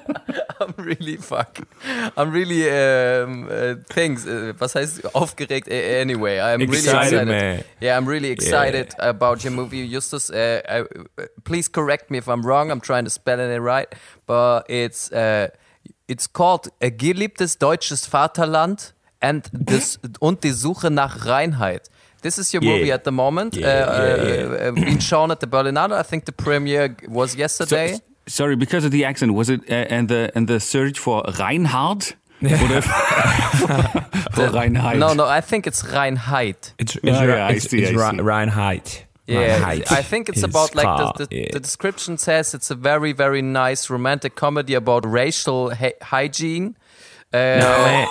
[0.87, 1.59] Really fuck.
[2.17, 4.27] I'm really um, uh, things.
[4.27, 5.69] Uh, was heißt aufgeregt?
[5.69, 7.29] Uh, Anyway, I'm really Excited, excited.
[7.29, 7.65] man.
[7.81, 10.31] Yeah, I'm really excited about your movie, Justus.
[10.31, 10.85] Uh, uh,
[11.45, 12.71] please correct me if I'm wrong.
[12.71, 13.89] I'm trying to spell it right,
[14.27, 15.49] but it's uh,
[16.09, 21.89] it's called "A geliebtes deutsches Vaterland" and this und die Suche nach Reinheit.
[22.23, 22.73] This is your Yeah.
[22.77, 23.57] movie at the moment.
[23.57, 25.93] Yeah, uh, yeah, uh, uh, being shown at the Berlinale.
[25.99, 27.99] I think the premiere was yesterday.
[28.27, 32.15] Sorry, because of the accent, was it uh, and the and the search for Reinhard?
[32.45, 32.83] Oder
[34.33, 34.99] for Reinhard?
[34.99, 36.73] no, no, I think it's Reinheit.
[36.79, 39.03] It's, it's, Yeah, Ri- yeah, I it's, see, it's I Reinheit.
[39.27, 41.49] Yeah, Reinheit I think it's is about like the, the, yeah.
[41.53, 46.77] the description says it's a very very nice romantic comedy about racial hy- hygiene.
[47.33, 48.09] Uh, No, man.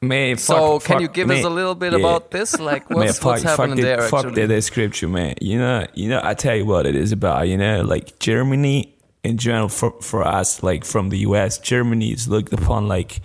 [0.00, 1.38] Man, so fuck, can fuck, you give man.
[1.38, 1.98] us a little bit Yeah.
[1.98, 2.58] about this?
[2.60, 4.42] Like Man, what's fuck, what's happening fuck there the, fuck actually?
[4.46, 5.34] the description, man.
[5.40, 6.20] You know, you know.
[6.22, 7.48] I tell you what it is about.
[7.48, 8.94] You know, like Germany
[9.28, 11.58] in general for for us, like from the U.S.
[11.58, 13.20] Germany is looked upon like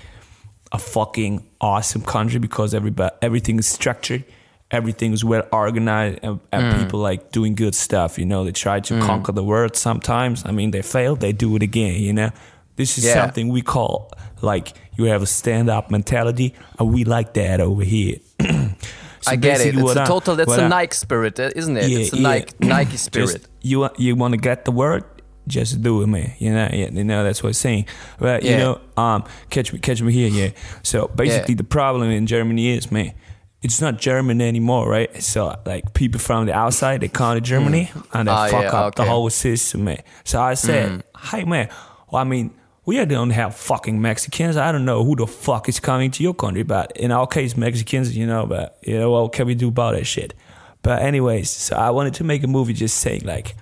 [0.71, 4.23] a fucking awesome country because everybody everything is structured,
[4.71, 6.79] everything is well organized, and, and Mm.
[6.83, 8.17] people like doing good stuff.
[8.19, 9.75] You know, they try to conquer the world.
[9.75, 11.95] Sometimes, I mean, they fail, they do it again.
[12.07, 12.29] You know,
[12.75, 13.13] this is Yeah.
[13.13, 14.11] something we call
[14.41, 18.17] like you have a stand up mentality, and we like that over here.
[19.23, 19.73] So I get it.
[19.77, 20.35] It's a total.
[20.35, 21.87] That's a I- Nike spirit, uh, isn't it?
[21.87, 22.23] Yeah, it's a yeah.
[22.29, 23.27] Nike Nike spirit.
[23.31, 25.03] Just, you you want to get the word,
[25.47, 26.33] just do it, man.
[26.39, 27.85] You know, yeah, you know that's what I'm saying.
[28.19, 30.49] But you know, um, catch me, catch me here, yeah.
[30.83, 33.13] So basically, the problem in Germany is, man,
[33.61, 35.21] it's not German anymore, right?
[35.23, 38.79] So like people from the outside, they come to Germany and they Ah, fuck yeah,
[38.81, 40.01] up the whole system, man.
[40.23, 41.69] So I said, hey, man,
[42.11, 42.53] well, I mean.
[42.85, 44.57] We don't have fucking Mexicans.
[44.57, 47.55] I don't know who the fuck is coming to your country, but in our case,
[47.55, 50.33] Mexicans, you know, but you know, what can we do about that shit?
[50.81, 53.55] But anyways, so I wanted to make a movie just saying like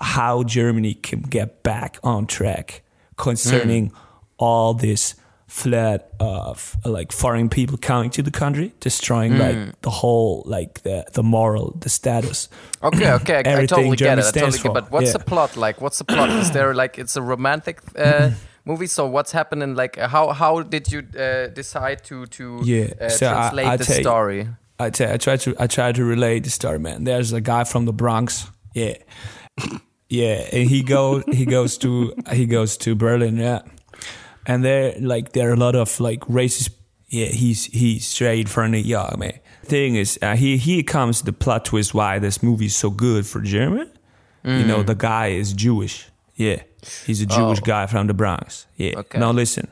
[0.00, 2.82] how Germany can get back on track
[3.16, 3.92] concerning
[4.38, 5.14] all this
[5.46, 11.04] flood of like foreign people coming to the country, destroying like the whole like the
[11.12, 12.48] the moral, the status.
[12.82, 14.24] Okay, okay, I, I totally get it.
[14.26, 14.72] I totally get it.
[14.74, 15.12] But what's Yeah.
[15.18, 15.80] the plot like?
[15.80, 16.30] What's the plot?
[16.30, 18.30] Is there like it's a romantic uh,
[18.64, 18.86] movie?
[18.86, 19.74] So what's happening?
[19.74, 23.76] Like uh, how how did you uh, decide to to Yeah, uh, so translate I
[23.76, 24.48] the tell you- story?
[24.78, 27.04] I tell, I try to I try to relate the story, man.
[27.04, 28.94] There's a guy from the Bronx, yeah,
[30.10, 33.62] yeah, and he goes he goes to he goes to Berlin, yeah,
[34.46, 36.70] and there like there are a lot of like racist.
[37.08, 39.38] Yeah, he's he's straight from New York, man.
[39.64, 43.24] Thing is, uh, he here comes the plot twist why this movie is so good
[43.26, 43.88] for German.
[44.44, 46.06] You know, the guy is Jewish.
[46.34, 46.62] Yeah,
[47.06, 47.66] he's a Jewish Oh.
[47.66, 48.66] guy from the Bronx.
[48.76, 48.98] Yeah.
[49.00, 49.18] Okay.
[49.18, 49.68] Now listen.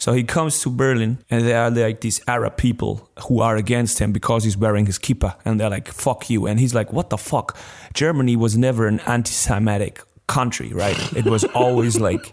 [0.00, 3.98] So he comes to Berlin, and there are like these Arab people who are against
[3.98, 7.10] him because he's wearing his kippah, and they're like, "Fuck you!" And he's like, "What
[7.10, 7.56] the fuck?"
[7.92, 10.98] Germany was never an anti-Semitic country, right?
[11.14, 12.32] It was always like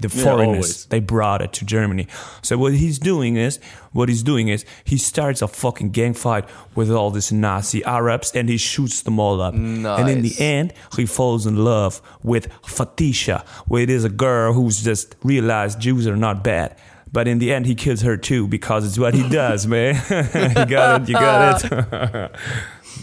[0.00, 0.86] the foreigners always.
[0.86, 2.06] they brought it to Germany.
[2.42, 3.58] So what he's doing is,
[3.92, 6.44] what he's doing is, he starts a fucking gang fight
[6.76, 9.54] with all these Nazi Arabs, and he shoots them all up.
[9.54, 14.52] And in the end, he falls in love with Fatisha, where it is a girl
[14.52, 16.76] who's just realized Jews are not bad.
[17.12, 19.94] But in the end, he kills her too because it's what he does, man.
[20.10, 21.08] you got it.
[21.08, 21.70] You got it.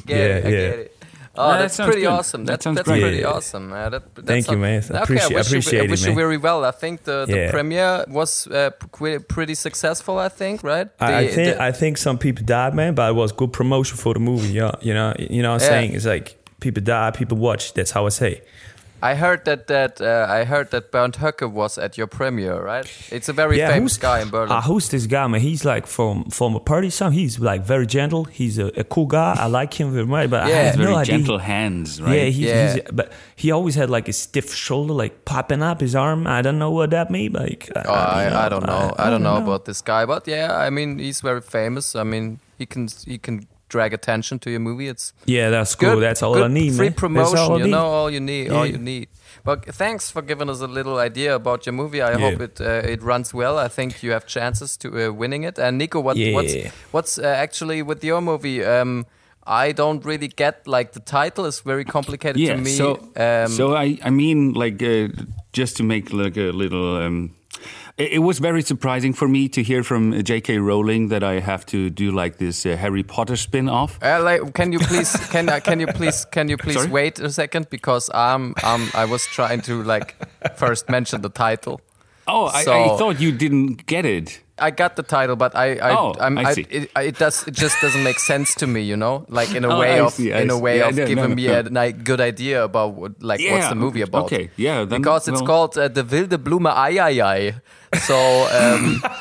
[0.06, 0.70] Get Yeah, it, I yeah.
[0.70, 0.92] get it.
[1.38, 2.08] Oh, that that's sounds pretty good.
[2.12, 2.46] awesome.
[2.46, 3.02] That That, sounds that's great.
[3.02, 3.28] pretty Yeah.
[3.28, 3.74] awesome.
[3.74, 4.82] Uh, that, that Thank you, sounds- man.
[4.84, 6.16] I Okay, appreciate- I wish, you, appreciate I it, wish you man.
[6.16, 6.64] very well.
[6.64, 7.52] I think the, the Yeah.
[7.52, 10.18] premiere was uh, qu- pretty successful.
[10.18, 10.88] I think, right?
[11.00, 13.52] I, I The- think the- I think some people died, man, but it was good
[13.52, 14.54] promotion for the movie.
[14.54, 15.74] Yeah, you know, you know what I'm Yeah.
[15.80, 15.94] saying?
[15.94, 17.74] It's like people die, people watch.
[17.74, 18.42] That's how I say.
[19.04, 22.86] I heard that that uh, I heard that Bernd Höcke was at your premiere, right?
[23.12, 24.52] It's a very famous guy in Berlin.
[24.52, 25.42] Uh, who's this guy, man?
[25.42, 27.12] He's like from from a party song.
[27.12, 28.24] He's like very gentle.
[28.24, 29.36] He's a, a cool guy.
[29.38, 30.64] I like him very much, but I Yeah.
[30.64, 31.18] have Very no idea.
[31.18, 32.16] gentle hands, right?
[32.16, 32.74] Yeah, he's, Yeah.
[32.74, 36.26] he's but he always had like a stiff shoulder, like popping up his arm.
[36.26, 37.36] I don't know what that means.
[37.36, 38.94] Like, Oh, I, I don't know.
[38.98, 41.96] I, don't know about this guy, but yeah, I mean, he's very famous.
[41.96, 44.88] I mean, he can he can drag attention to your movie.
[44.88, 46.00] It's Yeah, that's cool.
[46.00, 46.94] That's all good I need, Free man.
[46.94, 47.72] Promotion, all you need.
[47.72, 49.08] know, all you need, all you need.
[49.44, 52.02] But thanks for giving us a little idea about your movie.
[52.02, 52.18] I Yeah.
[52.32, 53.58] hope it uh, it runs well.
[53.66, 55.60] I think you have chances to uh, winning it.
[55.60, 56.56] And Nico, what, what's
[56.92, 58.64] what's uh, actually with your movie?
[58.66, 59.06] Um,
[59.48, 62.72] I don't really get like the title is very complicated yeah to me.
[62.72, 65.08] so um, so i i mean like uh,
[65.54, 67.35] just to make like a little um
[67.98, 70.58] it, was very surprising for me to hear from uh, J.K.
[70.58, 73.98] Rowling that I have to do like this uh, Harry Potter spin-off.
[74.04, 76.90] Uh, like, can you please can uh, can you please can you please Sorry?
[76.90, 80.16] wait a second because um um I was trying to like
[80.56, 81.82] first mention the title.
[82.28, 84.42] Oh, I, I thought you didn't get it.
[84.58, 86.66] I got the title, but I I Oh, I see.
[86.70, 89.68] it, it does it just doesn't make sense to me, you know, like in a
[89.76, 91.60] Oh, way I of see, in a way Yeah, of no, giving no, me no.
[91.60, 94.26] a ni- good idea about what, like what's the movie about.
[94.26, 97.54] okay, yeah, then- because it's called uh, the wilde Blume Ai Ai Ai.
[98.08, 98.16] So.
[98.52, 99.04] Um,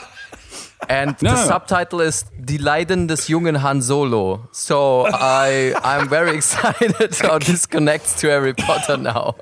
[0.87, 4.49] And No, the subtitle is Die Leiden des jungen Han Solo.
[4.53, 9.35] So I I'm very excited how this connects to Harry Potter now.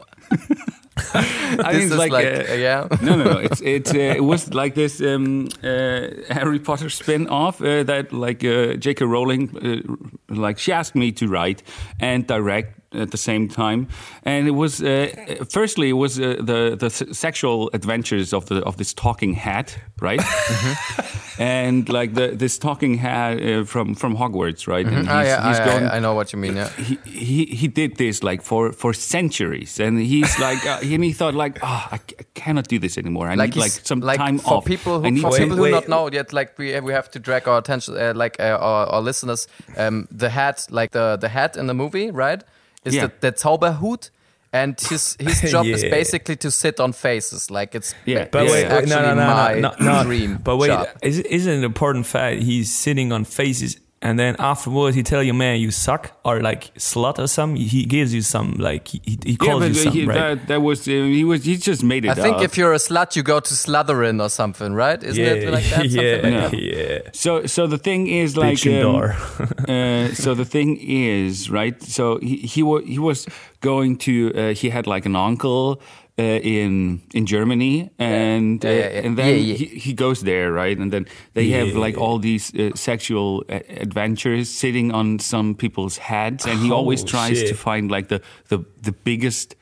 [0.97, 1.03] I
[1.73, 2.87] This mean, is like, like, uh, yeah.
[3.03, 3.39] no, no, no.
[3.39, 8.45] It's it's uh, it was like this um, uh, Harry Potter spin-off uh, that like
[8.45, 9.05] uh, J.K.
[9.05, 11.63] Rowling uh, like she asked me to write
[12.01, 13.87] and direct at the same time,
[14.25, 15.09] and it was uh,
[15.49, 19.79] firstly it was uh, the the s- sexual adventures of the of this talking hat,
[20.01, 20.21] right?
[21.39, 24.87] and like the this talking hat uh, from from Hogwarts, right?
[24.87, 26.57] And Oh, yeah, I, going I, I know what you mean.
[26.57, 26.69] Yeah.
[26.71, 31.13] he, he he did this like for for centuries, and he's like, uh, and he
[31.13, 33.29] thought like, oh, I, c- I cannot do this anymore.
[33.29, 34.65] I need like some like time for off.
[34.65, 37.19] people I who, for people who Wait, not know yet like we we have to
[37.19, 41.29] drag our attention uh, like uh, our, our listeners um the hat like the the
[41.29, 42.43] hat in the movie right
[42.85, 43.07] is Yeah.
[43.07, 44.11] the, the Zauberhut
[44.53, 48.29] and his his job is basically to sit on faces like it's Yeah.
[48.31, 48.77] But wait, yeah.
[48.77, 50.05] wait, no, no, actually no, my no, no, no.
[50.05, 50.89] dream But wait, job.
[51.03, 52.43] is, isn't it an important fact?
[52.43, 56.75] He's sitting on faces, and then afterwards he tell you, "Man, you suck," or like
[56.75, 57.61] slut or something.
[57.63, 60.19] He gives you some like he, he yeah, calls but you something, he, right?
[60.39, 62.11] that, that was uh, he was he just made it.
[62.11, 62.43] I think up.
[62.43, 65.81] if you're a slut you go to Slytherin or something right isn't it like that
[65.91, 66.49] Something yeah, like No.
[66.49, 66.61] that?
[66.61, 67.11] yeah.
[67.13, 68.97] So, so the thing is like, um,
[69.69, 71.81] uh, so the thing is right.
[71.83, 73.27] So he he, wa- he was
[73.61, 74.33] going to.
[74.35, 75.81] Uh, he had like an uncle
[76.19, 79.07] uh, in in Germany, and Yeah, yeah, uh, yeah.
[79.07, 79.55] and then Yeah, yeah.
[79.57, 80.79] He, he goes there, right?
[80.81, 81.85] And then they have Yeah.
[81.87, 87.03] like all these uh, sexual uh, adventures sitting on some people's heads, and he always
[87.03, 89.57] Oh, tries to find like the the the biggest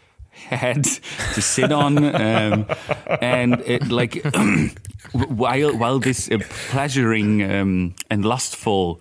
[0.50, 0.84] head
[1.34, 2.66] to sit on um,
[3.20, 4.22] and it, like
[5.12, 6.38] while while this uh,
[6.70, 9.00] pleasuring um, and lustful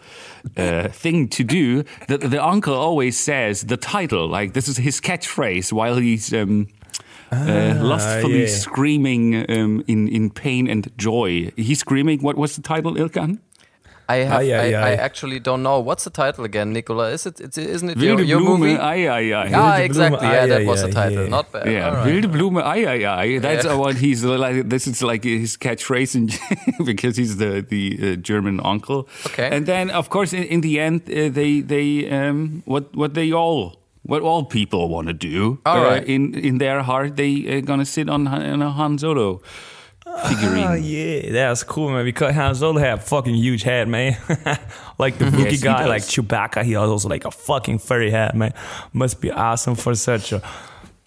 [0.58, 5.00] uh, thing to do the, the uncle always says the title like this is his
[5.02, 6.68] catchphrase while he's um,
[7.32, 8.48] uh, lustfully yeah.
[8.48, 13.40] screaming um, in in pain and joy he's screaming what was the title Ilkan
[14.10, 17.28] I have Ai, ai, I, I actually don't know what's the title again Nicola is
[17.28, 19.52] it it's, isn't it your, Wilde your Blume, movie ai, ai, ai.
[19.54, 20.20] Ah, Wilde exactly.
[20.20, 21.24] Blume, Yeah, ai, that ai, was the title.
[21.24, 21.30] yeah.
[21.30, 21.72] Not bad.
[21.72, 22.06] Yeah, All right.
[22.06, 23.38] wilde Blume, ai, ai, ai.
[23.40, 23.76] That's Yeah.
[23.76, 24.68] what he's like.
[24.68, 26.30] This is like his catchphrase, in,
[26.86, 29.08] because he's the the uh, German uncle.
[29.28, 29.50] Okay.
[29.56, 33.32] And then, of course, in, in the end, uh, they they um, what what they
[33.32, 35.60] all what all people want to do.
[35.66, 36.02] All uh.
[36.02, 39.42] In in their heart, they are gonna sit on, on a Han Solo
[40.28, 40.68] figurine.
[40.68, 42.06] Oh yeah, that's cool, man.
[42.06, 44.18] Because Han Solo had a fucking huge head, man.
[44.98, 48.54] like the Wookiee Yes, guy, like Chewbacca, he also like a fucking furry hat, man.
[48.94, 50.42] Must be awesome for such a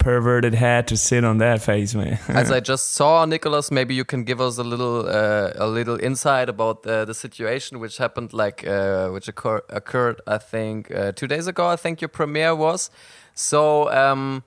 [0.03, 2.19] perverted head to sit on that face, man.
[2.27, 5.97] As I just saw, Nicholas, maybe you can give us a little uh, a little
[5.99, 11.11] insight about uh, the situation which happened, like uh, which occur- occurred, I think, uh,
[11.13, 11.67] two days ago.
[11.73, 12.89] I think your premiere was.
[13.35, 14.43] So, um,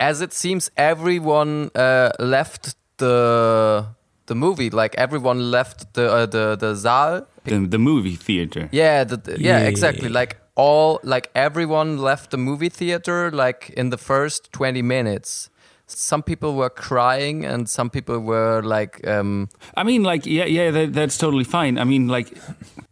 [0.00, 3.86] as it seems, everyone uh, left the
[4.26, 4.70] the movie.
[4.70, 7.26] Like everyone left the uh, the the Saal.
[7.44, 8.68] the, the movie theater.
[8.72, 9.68] Yeah, the, the- yeah, Yeah.
[9.68, 10.08] exactly.
[10.08, 15.50] Like all, like everyone left the movie theater like in the first twenty minutes.
[15.88, 20.72] Some people were crying, and some people were like, um, I mean, like, yeah, yeah,
[20.72, 21.78] that, that's totally fine.
[21.78, 22.36] I mean, like,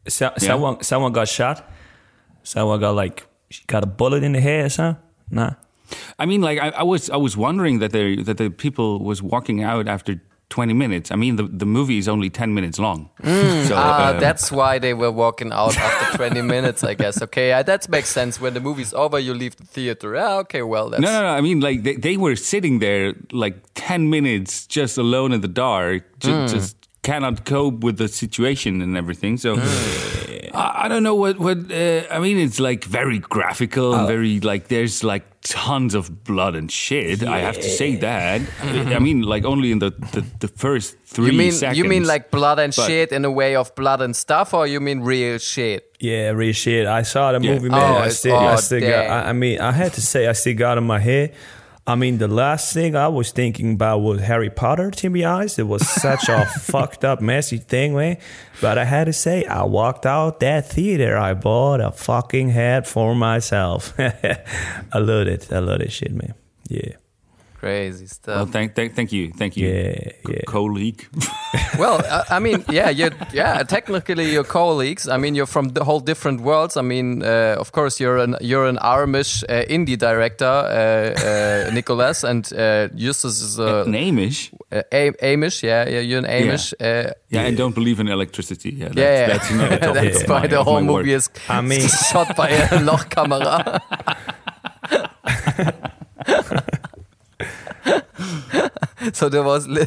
[0.07, 1.69] So, someone, someone got shot.
[2.43, 3.27] Someone got like
[3.67, 5.03] got a bullet in the head or something.
[5.31, 5.55] Nah.
[6.19, 9.23] I mean, like I, I was, I was wondering that the that the people was
[9.23, 10.21] walking out after
[10.57, 11.11] twenty minutes.
[11.11, 13.01] I mean, the the movie is only ten minutes long.
[13.69, 16.81] So, ah, um, that's why they were walking out after twenty minutes.
[16.91, 17.17] I guess.
[17.27, 18.41] Okay, yeah, that makes sense.
[18.43, 20.09] When the movie's over, you leave the theater.
[20.17, 21.33] Ah, okay, well, that's no, no, no.
[21.39, 25.53] I mean, like they, they were sitting there like ten minutes just alone in the
[25.67, 26.47] dark, ju- Hmm.
[26.55, 29.37] just cannot cope with the situation and everything.
[29.39, 29.51] So,
[30.55, 32.39] I, I don't know what what uh, I mean.
[32.39, 33.99] It's like very graphical Oh.
[33.99, 37.23] and very like there's like tons of blood and shit.
[37.23, 38.41] I have to say that.
[38.63, 41.79] I mean, like only in the the, the first three You mean seconds.
[41.79, 44.67] you mean like blood and But- shit in a way of blood and stuff, or
[44.67, 45.85] you mean real shit?
[46.01, 46.87] Yeah, real shit.
[46.87, 47.55] I saw the Yeah.
[47.55, 47.81] movie, man.
[47.81, 48.91] Oh, I it's- still, I oh, still dang.
[48.91, 49.27] got.
[49.27, 51.35] I, I mean, I had to say, I still got in my head.
[51.87, 54.91] I mean, the last thing I was thinking about was Harry Potter.
[54.91, 58.17] To be honest, it was such a fucked up, messy thing, man.
[58.63, 61.19] But I had to say, I walked out that theater.
[61.19, 63.93] I bought a fucking hat for myself.
[63.99, 65.53] I love it.
[65.53, 66.33] I love that shit, man.
[66.69, 66.97] Yeah,
[67.65, 68.27] Crazy stuff.
[68.37, 68.53] Well, stuff.
[68.53, 70.41] thank, thank, thank you, thank you, yeah, yeah.
[70.47, 71.07] colleague.
[71.79, 75.09] Well, I, I mean, yeah, you yeah, technically you're colleagues.
[75.09, 76.77] I mean, you're from the whole different worlds.
[76.77, 81.71] I mean, uh, of course, you're an you're an Amish uh, indie director, uh, uh,
[81.79, 84.51] Nicholas, and uh, Justus is a Amish.
[84.73, 85.63] uh, A- Amish.
[85.63, 86.75] Yeah, yeah, you're an Amish.
[86.81, 88.71] Uh, Yeah, I don't believe in electricity.
[88.71, 89.27] Yeah, that's, yeah, yeah.
[89.33, 90.03] that's another topic.
[90.13, 91.07] That's of why my- the whole movie work.
[91.19, 93.81] is I mean- shot by a Lochkamera.
[99.13, 99.67] so there was.
[99.69, 99.87] Li-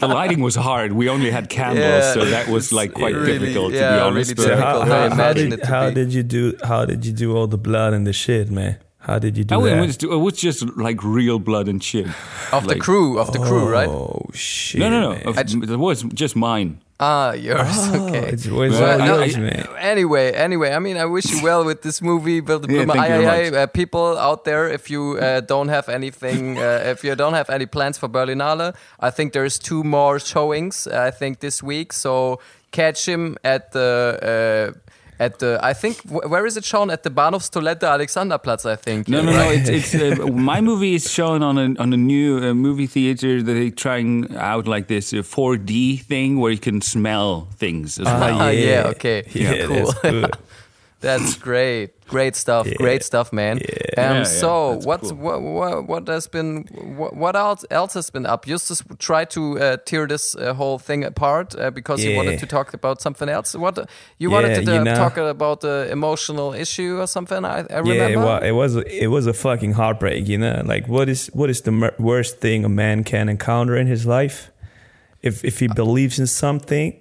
[0.00, 0.92] the lighting was hard.
[0.92, 4.00] We only had candles, Yeah, so that was like quite really- difficult to yeah, be
[4.00, 4.38] honest.
[4.38, 5.94] really but- how, how, how, did, it to how be.
[5.94, 6.56] did you do?
[6.62, 8.78] How did you do all the blood and the shit, man?
[8.98, 9.80] How did you do Oh, it that?
[9.86, 12.06] was, it was just like real blood and shit.
[12.52, 13.88] of the crew, of the crew, right?
[13.88, 14.80] Oh shit!
[14.80, 15.10] No, no, no.
[15.10, 15.22] man.
[15.26, 16.80] Of- It was just mine.
[17.00, 17.68] Ah, yours.
[17.94, 18.28] Oh, okay.
[18.32, 19.68] it's, it's Well, all yours, I- man.
[19.78, 22.40] Anyway, anyway, I mean, I wish you well with this movie.
[22.40, 25.40] But Yeah, but thank you I- very I- uh, people out there, if you uh,
[25.40, 29.58] don't have anything, uh, if you don't have any plans for Berlinale, I think there's
[29.60, 30.86] two more showings.
[30.88, 32.40] uh, I think this week, so
[32.72, 34.74] catch him at the.
[35.20, 36.90] At the, I think, wh- where is it shown?
[36.90, 39.08] At the Bahnhofstoilette Alexanderplatz, I think.
[39.08, 39.50] No, no, no.
[39.50, 43.42] It's, it's uh, my movie is shown on a on a new uh, movie theater
[43.42, 48.06] that they're trying out like this uh, 4D thing where you can smell things as
[48.06, 48.40] well.
[48.40, 49.24] Ah, yeah, okay.
[49.32, 49.92] Yeah, Cool.
[51.00, 51.90] that's great.
[52.08, 52.66] Great stuff.
[52.66, 52.74] Yeah.
[52.78, 53.58] Great stuff, man.
[53.58, 55.18] Yeah, Um, yeah, so that's what's cool.
[55.18, 56.64] what, what what has been
[56.96, 58.46] what, what else else has been up?
[58.46, 62.46] Justus tried to uh, tear this uh, whole thing apart uh, because you wanted to
[62.46, 63.54] talk about something else.
[63.54, 63.88] What
[64.18, 64.94] you wanted to you uh, know.
[64.94, 67.44] talk about the emotional issue or something?
[67.44, 67.94] I, I remember.
[67.94, 70.62] Yeah, it was, it was a- it was a fucking heartbreak, you know.
[70.64, 74.06] Like, what is what is the mer- worst thing a man can encounter in his
[74.06, 74.50] life?
[75.20, 76.94] If if he believes in something,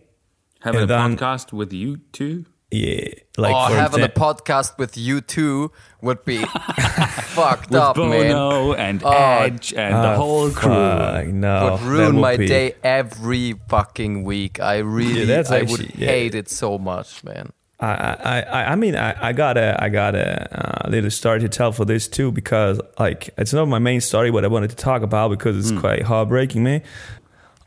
[0.60, 2.44] Having a then- podcast with you too.
[2.72, 3.08] Yeah,
[3.38, 8.10] like oh, having a podcast with you two would be fucked With up, man.
[8.32, 10.70] Bono and Oh, Edge and the whole crew.
[10.72, 14.60] fuck, no, would ruin would my be- day every fucking week.
[14.60, 16.08] I really, that's I actually- would yeah.
[16.08, 17.52] hate it so much, man.
[17.80, 21.40] I, I, I, I mean, I, I got a, I got a uh, little story
[21.42, 24.72] to tell for this too because like it's not my main story, what I wanted
[24.72, 26.82] to talk about because it's quite heartbreaking, man.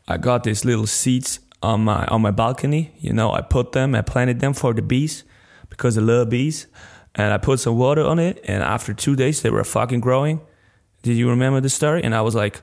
[0.09, 2.91] I got these little seeds on my on my balcony.
[2.99, 5.23] You know, I put them, I planted them for the bees
[5.69, 6.67] because I love bees,
[7.15, 8.43] and I put some water on it.
[8.45, 10.41] And after two days, they were fucking growing.
[11.03, 12.03] Did you remember the story?
[12.03, 12.61] And I was like,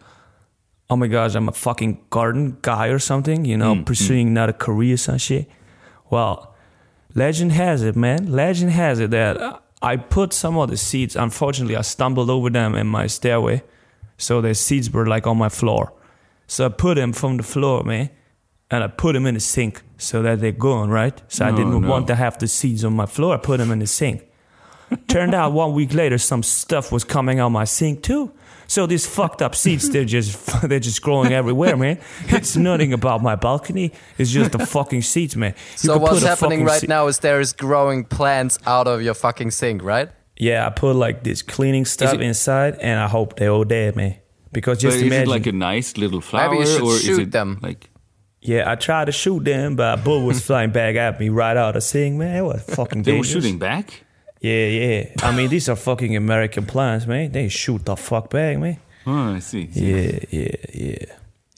[0.91, 3.45] oh my gosh, I'm a fucking garden guy or something.
[3.45, 3.87] You know, mm, mm.
[3.87, 5.49] pursuing not a career some shit.
[6.11, 6.55] Well,
[7.15, 8.33] legend has it, man.
[8.33, 11.17] Legend has it that I put some of the seeds.
[11.17, 13.63] Unfortunately, I stumbled over them in my stairway,
[14.17, 15.93] so the seeds were like on my floor.
[16.47, 18.11] So I put them from the floor, man,
[18.71, 21.21] and I put them in the sink so that they're gone, right?
[21.29, 21.89] So I didn't no.
[21.89, 23.35] want to have the seeds on my floor.
[23.35, 24.25] I put them in the sink.
[25.07, 28.33] Turned out one week later, some stuff was coming out my sink too.
[28.67, 31.99] So these fucked up seeds, they're just they're just growing everywhere, man.
[32.29, 33.93] It's nothing about my balcony.
[34.19, 35.55] It's just the fucking seeds, man.
[35.73, 39.15] You So what's happening right se- now is there is growing plants out of your
[39.15, 40.11] fucking sink, right?
[40.37, 43.97] Yeah, I put like this cleaning stuff it- inside, and I hope they're all dead,
[43.97, 44.17] man.
[44.53, 45.23] Because But just is imagine.
[45.25, 47.59] it like a nice little flower, Maybe you should or is shoot it them.
[47.63, 47.88] like?
[48.41, 51.57] Yeah, I tried to shoot them, but a bullet was flying back at me right
[51.57, 52.37] out of sink, man.
[52.37, 54.05] It was fucking They were shooting back.
[54.41, 55.13] Yeah, yeah.
[55.23, 57.33] I mean, these are fucking American plants, man.
[57.33, 58.79] They shoot the fuck back, man.
[59.07, 59.69] Oh, I see.
[59.73, 61.05] Yeah, yeah, yeah.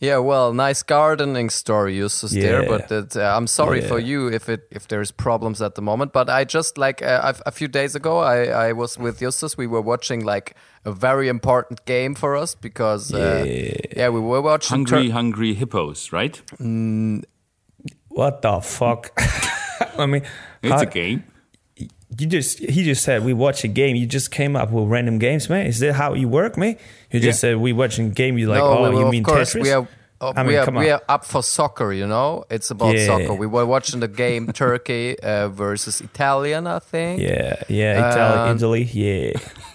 [0.03, 2.69] Yeah, well, nice gardening story, Justus there, Yeah.
[2.69, 3.89] but it, uh, I'm sorry Yeah.
[3.89, 6.13] for you if it if there's problems at the moment.
[6.15, 9.59] But I just like uh, I've- a few days ago, I, I was with Justus.
[9.59, 10.55] We were watching like
[10.87, 13.45] a very important game for us because uh,
[13.97, 14.09] yeah.
[14.09, 16.41] we were watching Hungry, Tur- hungry hippos, right?
[18.09, 19.13] What the fuck?
[19.99, 20.23] I mean,
[20.63, 21.25] It's how- a game.
[22.19, 23.97] You just he just said we watch a game.
[23.97, 25.67] You just came up with random games, man.
[25.67, 26.77] Is that how you work, man?
[27.11, 27.53] You just Yeah.
[27.53, 28.37] said we watching a game.
[28.39, 29.63] You like, no, oh, we were, you of mean course Tetris?
[29.63, 29.87] we are.
[30.21, 32.45] uh, I mean, we are we are up for soccer, you know.
[32.51, 33.07] It's about Yeah.
[33.07, 33.33] soccer.
[33.35, 37.23] We were watching the game Turkey uh, versus Italian, I think.
[37.23, 39.33] Yeah, yeah, Italy, Um, Italy, yeah.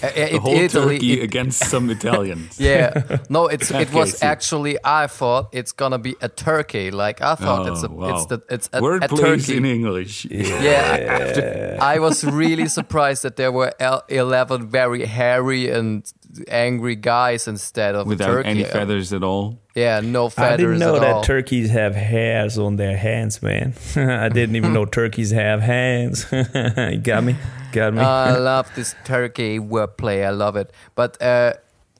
[0.00, 2.58] The it- whole Italy, turkey it- against some Italians.
[2.60, 4.26] yeah, no, it's it was see.
[4.26, 6.90] actually I thought it's gonna be a turkey.
[6.90, 8.16] Like I thought it's a Oh, wow.
[8.16, 9.58] it's the it's a, Word a plays turkey.
[9.58, 10.24] in English.
[10.30, 13.72] Yeah, I, I was really surprised that there were
[14.08, 16.04] eleven very hairy and
[16.48, 18.48] angry guys instead of a Without turkey.
[18.48, 19.58] any feathers at all.
[19.74, 21.22] Yeah, no feathers I didn't know at that all.
[21.22, 23.74] turkeys have hairs on their hands, man.
[23.96, 26.26] I didn't even know turkeys have hands.
[26.32, 27.36] you got me?
[27.72, 28.00] Got me?
[28.00, 30.24] I love this turkey wordplay.
[30.26, 30.72] I love it.
[30.94, 31.54] But uh,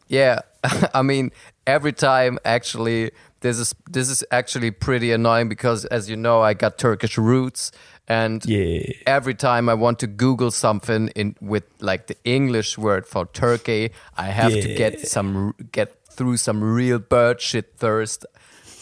[0.08, 0.40] yeah,
[0.94, 1.30] I mean,
[1.66, 3.10] every time actually,
[3.40, 7.70] this is this is actually pretty annoying because, as you know, I got Turkish roots,
[8.08, 8.80] and Yeah.
[9.06, 13.90] every time I want to Google something in with like the English word for turkey,
[14.16, 18.26] I have to get some get through some real bird shit thirst.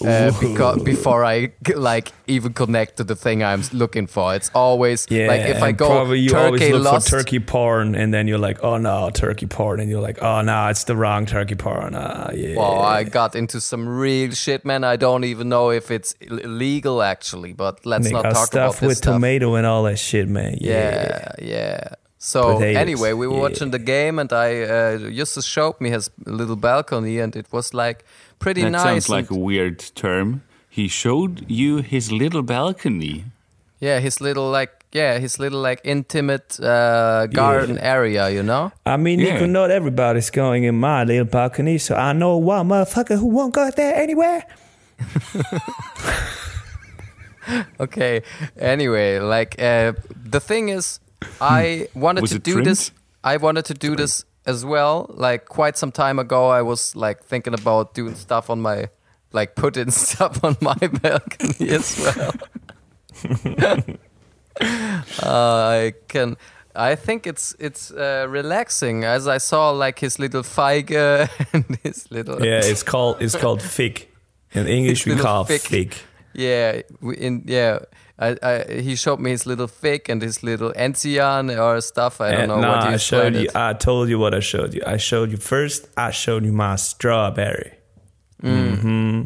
[0.05, 5.07] Uh, because before I like even connect to the thing I'm looking for, it's always
[5.09, 8.13] yeah, like if I go probably you always turkey look lost, for turkey porn, and
[8.13, 11.25] then you're like, oh no, turkey porn, and you're like, oh no, it's the wrong
[11.27, 11.95] turkey porn.
[11.95, 12.57] Ah, yeah.
[12.57, 14.85] Well, I got into some real shit, man.
[14.85, 18.83] I don't even know if it's illegal actually, but let's They not talk about this
[18.89, 19.15] with stuff.
[19.15, 20.59] tomato and all that shit, man.
[20.61, 20.73] Yeah.
[20.73, 21.89] Yeah, yeah.
[22.19, 26.11] So Potatoes, anyway, we were watching the game, and I uh, Justus showed me his
[26.25, 28.05] little balcony, and it was like
[28.39, 28.83] pretty That nice.
[28.83, 30.43] sounds like a weird term.
[30.69, 33.25] He showed you his little balcony.
[33.81, 38.73] yeah, his little like yeah, his little like intimate uh, garden area, you know.
[38.87, 39.35] I mean, Yeah.
[39.35, 43.53] Nico, not everybody's going in my little balcony, so I know one motherfucker who won't
[43.55, 44.45] go there anywhere.
[47.79, 48.23] Okay.
[48.59, 49.93] Anyway, like uh,
[50.31, 50.99] the thing is,
[51.41, 52.67] I wanted Was to it do trimmed?
[52.67, 52.91] this.
[53.23, 55.11] I wanted to do this as well.
[55.15, 58.89] Like quite some time ago, I was like thinking about doing stuff on my,
[59.33, 62.33] like putting stuff on my balcony as well.
[64.61, 66.37] uh, I can.
[66.75, 72.11] I think it's it's uh, relaxing as I saw like his little feige and his
[72.11, 74.09] little Yeah, it's called it's called fig.
[74.53, 75.61] In English, we call fig.
[75.63, 75.95] fig.
[76.35, 77.79] Yeah, we- in yeah.
[78.19, 82.21] I, I, he showed me his little fig and his little enzian or stuff.
[82.21, 83.49] I don't And know nah, what he I showed you.
[83.49, 83.55] it.
[83.57, 84.83] I told you what I showed you.
[84.87, 85.89] I showed you first.
[85.97, 87.73] I showed you my strawberry.
[88.43, 88.81] Mm.
[88.81, 89.23] hmm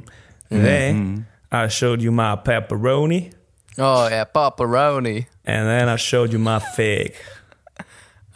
[0.49, 3.33] Then I showed you my pepperoni,
[3.79, 5.27] Oh yeah, pepperoni.
[5.45, 7.15] and then I showed you my fig.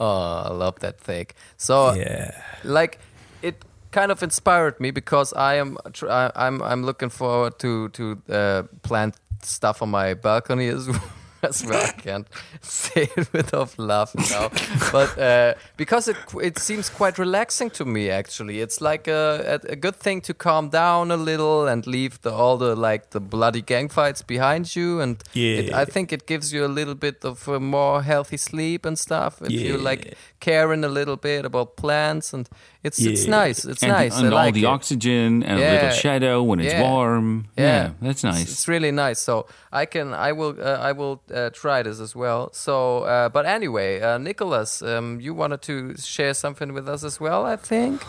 [0.01, 1.35] Oh, I love that fig.
[1.57, 2.33] So Yeah.
[2.65, 2.99] like
[3.43, 8.63] it kind of inspired me because I am I'm I'm looking forward to to uh,
[8.83, 11.03] plant stuff on my balcony as well.
[11.45, 12.27] As well, I can't
[12.63, 14.49] say it without laughing now,
[14.91, 18.09] but uh, because it it seems quite relaxing to me.
[18.09, 22.33] Actually, it's like a, a, good thing to calm down a little and leave the
[22.33, 25.01] all the like the bloody gang fights behind you.
[25.01, 28.87] And it, I think it gives you a little bit of a more healthy sleep
[28.87, 29.43] and stuff.
[29.43, 32.49] If you like caring a little bit about plants and
[32.83, 34.75] it's it's nice it's and nice and I all like the it.
[34.77, 36.83] oxygen and a little shadow when it's Yeah.
[36.91, 37.47] warm.
[37.59, 38.51] yeah, that's nice.
[38.53, 39.47] it's, really nice so
[39.83, 42.75] i can i will uh, i will uh, try this as well so
[43.05, 47.47] uh, but anyway uh, nicholas um, you wanted to share something with us as well
[47.55, 48.03] i think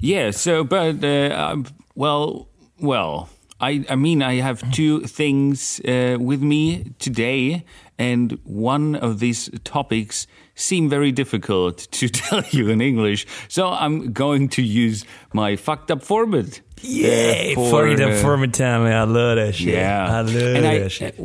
[0.00, 0.32] Yeah.
[0.32, 1.64] So, but uh, um,
[1.94, 2.48] well,
[2.80, 3.28] well,
[3.60, 7.64] I I mean, I have two things uh, with me today,
[7.98, 10.26] and one of these topics
[10.56, 13.26] seem very difficult to tell you in English.
[13.48, 16.60] So I'm going to use my fucked up format.
[16.82, 18.92] Yeah, uh, for, for the uh, former time, man.
[18.92, 19.74] I love that shit.
[19.74, 21.18] Yeah, I love and I, that shit.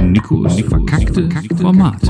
[0.00, 2.02] Nico's verkackte Format.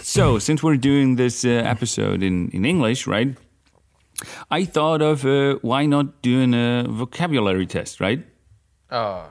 [0.00, 3.36] So, since we're doing this uh, episode in, in English, right?
[4.50, 8.24] I thought of uh, why not doing a vocabulary test, right?
[8.90, 9.30] oh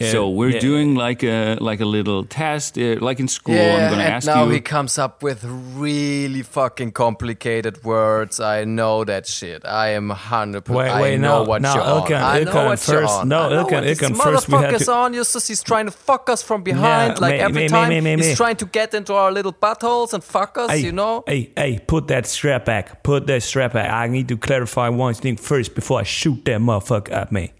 [0.00, 0.60] Yeah, so we're yeah.
[0.60, 3.54] doing like a like a little test, uh, like in school.
[3.54, 4.50] I'm gonna and ask now you.
[4.52, 8.40] he comes up with really fucking complicated words.
[8.40, 9.64] I know that shit.
[9.64, 10.94] I am hundred percent.
[11.00, 12.22] Wait, I know no, what no, you're Ilkan, on.
[12.36, 13.28] I know Ilkan, what you're first- on.
[13.28, 15.14] no, I know Ilkan, what this Ilkan, first we had motherfucker's to- on.
[15.14, 17.14] Justus, he's trying to fuck us from behind.
[17.14, 18.24] Yeah, like me- every me- time me- me- me.
[18.24, 20.70] he's trying to get into our little buttholes and fuck us.
[20.70, 21.22] Hey, you know.
[21.26, 23.02] Hey, hey, put that strap back.
[23.02, 23.90] Put that strap back.
[23.90, 27.52] I need to clarify one thing first before I shoot that motherfucker at me.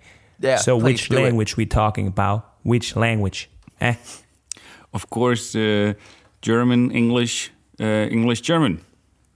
[0.45, 0.57] Yeah.
[0.59, 1.23] so which do it.
[1.23, 2.45] language we talking about?
[2.63, 3.49] Which language?
[3.81, 3.95] Eh?
[4.93, 5.95] of course, uh,
[6.43, 8.79] German, English, uh, English, German,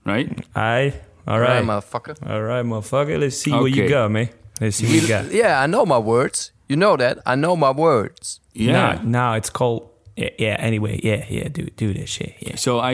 [0.05, 0.27] right?
[0.55, 0.93] Aye.
[1.27, 1.65] All Right, right.
[1.65, 2.15] motherfucker.
[2.29, 3.19] All right, motherfucker.
[3.19, 4.29] Let's see what you got, man.
[4.61, 5.31] Let's see what you got.
[5.31, 6.51] Yeah, I know my words.
[6.67, 7.17] You know that.
[7.25, 8.39] I know my words.
[8.53, 8.73] Yeah.
[8.73, 9.89] Now, now it's called.
[10.15, 10.55] Yeah, yeah.
[10.59, 11.47] Anyway, yeah, yeah.
[11.49, 12.33] Do do that shit.
[12.39, 12.55] Yeah.
[12.57, 12.91] So I,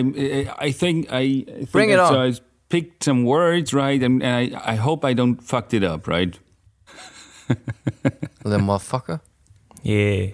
[0.67, 2.21] I think I I think Bring it I- So.
[2.21, 2.33] I
[2.69, 4.01] picked some words, right?
[4.03, 6.39] And, and I, I hope I don't fucked it up, right?
[8.43, 9.19] Little motherfucker.
[9.83, 10.27] Yeah.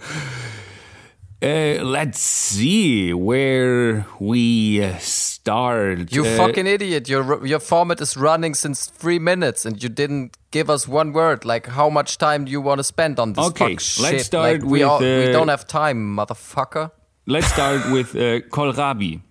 [1.43, 6.14] Uh, let's see where we uh, start.
[6.14, 7.09] You Uh, fucking idiot!
[7.09, 11.43] Your your format is running since three minutes, and you didn't give us one word.
[11.43, 14.51] Like, how much time do you want to spend on this Okay, fuck let's start
[14.51, 16.91] like, we with, all, we uh, don't have time, motherfucker.
[17.26, 19.22] Let's start with uh, kohlrabi.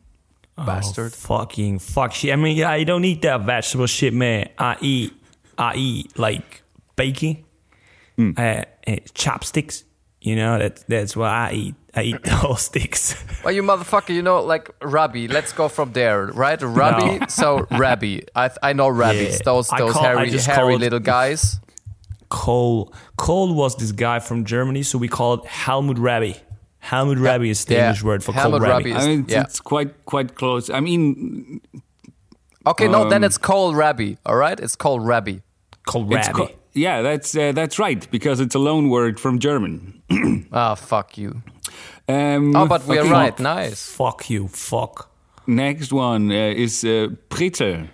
[0.56, 1.12] Bastard.
[1.12, 2.32] Fucking fuck shit.
[2.32, 4.48] I mean, yeah, I don't eat that vegetable shit, man.
[4.58, 5.12] I eat,
[5.56, 6.62] I eat like
[6.96, 7.44] bacon,
[8.20, 8.30] Hmm.
[8.36, 9.84] uh, uh, chopsticks.
[10.20, 11.74] You know that that's what I eat.
[11.94, 13.16] I eat those sticks.
[13.42, 15.26] Well, you motherfucker, you know, like Rabbi.
[15.30, 16.60] Let's go from there, right?
[16.60, 17.18] Rabbi.
[17.18, 17.26] No.
[17.28, 19.36] So Rabbi, I I know rabbis.
[19.36, 19.44] Yeah.
[19.44, 21.58] Those those call- hairy hairy called- little guys.
[22.28, 26.34] Kohl, Kohl was this guy from Germany, so we call it Helmut Rabbi.
[26.78, 27.86] Helmut Rabbi is the Yeah.
[27.86, 28.90] English word for Helmut Kohl Rabbi.
[28.90, 29.02] Rabbi.
[29.02, 29.42] I mean, it's, yeah.
[29.42, 30.68] it's quite quite close.
[30.70, 31.60] I mean,
[32.66, 34.14] Okay, no, then Um, it's Cole Rabbi.
[34.26, 35.38] All right, it's called Rabbi.
[35.86, 36.52] Cole it's Rabbi.
[36.74, 40.02] Co- yeah, that's uh, that's right because it's a loan word from German.
[40.52, 41.42] Ah, fuck you.
[42.08, 43.38] Um, Oh, but we are okay, right.
[43.38, 43.92] Nice.
[43.96, 44.48] Fuck you.
[44.48, 45.08] Fuck.
[45.46, 47.86] Next one uh, is uh, pretzel.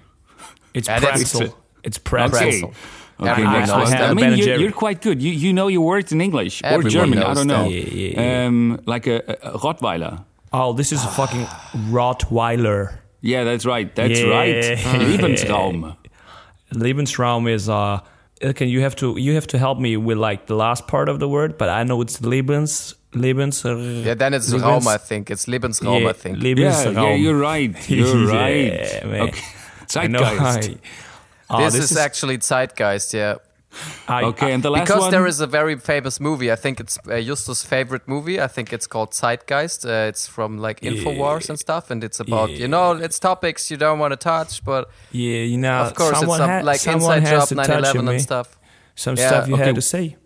[0.72, 1.55] It's Yeah, pretzel.
[1.85, 2.39] It's pretzel.
[2.39, 2.51] Okay.
[2.51, 2.72] Pretzel.
[3.20, 4.03] Okay, Everyone next knows one.
[4.03, 5.22] I mean, you're, you're quite good.
[5.22, 7.18] You you know your words in English or German.
[7.22, 7.64] I don't know.
[7.64, 7.70] that.
[7.70, 10.24] Yeah, yeah, Um, like a, a a Rottweiler.
[10.53, 11.47] Oh, this is a fucking
[11.93, 12.99] Rottweiler.
[13.22, 13.95] Yeah, that's right.
[13.95, 14.29] That's Yeah.
[14.37, 14.79] right.
[15.11, 15.97] Lebensraum.
[16.72, 18.01] Lebensraum is uh
[18.43, 21.18] okay, you have to you have to help me with like the last part of
[21.18, 25.30] the word, but I know it's Lebens Lebens uh, Yeah, then it's Raum, I think.
[25.30, 26.43] It's Lebensraum, yeah, I think.
[26.43, 26.95] Yeah, Lebensraum.
[26.95, 27.89] yeah, you're right.
[27.91, 29.05] You're right.
[29.07, 29.22] man.
[29.28, 29.41] Okay.
[29.97, 30.20] I know.
[30.20, 30.70] Zeitgeist.
[30.70, 30.78] I-
[31.49, 33.37] Oh, ah, this, is, actually Zeitgeist, yeah.
[34.09, 35.11] I- Okay, and the last because one.
[35.11, 36.51] there is a very famous movie.
[36.51, 38.41] I think it's uh, Justus' favorite movie.
[38.41, 39.85] I think it's called Zeitgeist.
[39.85, 43.77] Uh, it's from like Infowars and stuff, and it's about you know it's topics you
[43.77, 46.81] don't want to touch, but yeah, you know, of course it's someone some, ha- like
[46.81, 48.59] someone Inside Job, to 9/11 and stuff.
[48.95, 49.64] Some Yeah, stuff you okay.
[49.67, 50.17] had to say.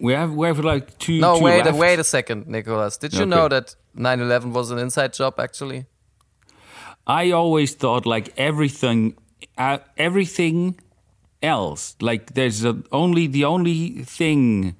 [0.00, 1.20] we have we have like two.
[1.20, 1.78] No, two wait, left.
[1.78, 2.96] wait a second, Nicholas.
[2.96, 3.30] Did you Okay.
[3.30, 5.86] know that 9/11 was an inside job actually?
[7.06, 9.14] I always thought like everything,
[9.56, 10.80] uh, everything
[11.42, 11.96] else.
[12.00, 14.76] Like there's a, only the only thing,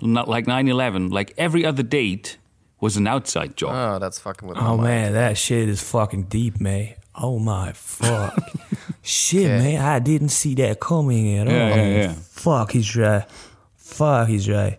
[0.00, 1.10] not like 9/11.
[1.12, 2.38] Like every other date
[2.80, 3.72] was an outside job.
[3.74, 4.82] Oh, that's fucking with Oh my mind.
[4.84, 6.94] man, that shit is fucking deep, man.
[7.14, 8.38] Oh my fuck.
[9.02, 9.58] shit, Okay.
[9.74, 11.52] man, I didn't see that coming at all.
[11.52, 12.12] Yeah, yeah, yeah.
[12.14, 13.24] Fuck, he's right.
[13.76, 14.78] Fuck, he's right.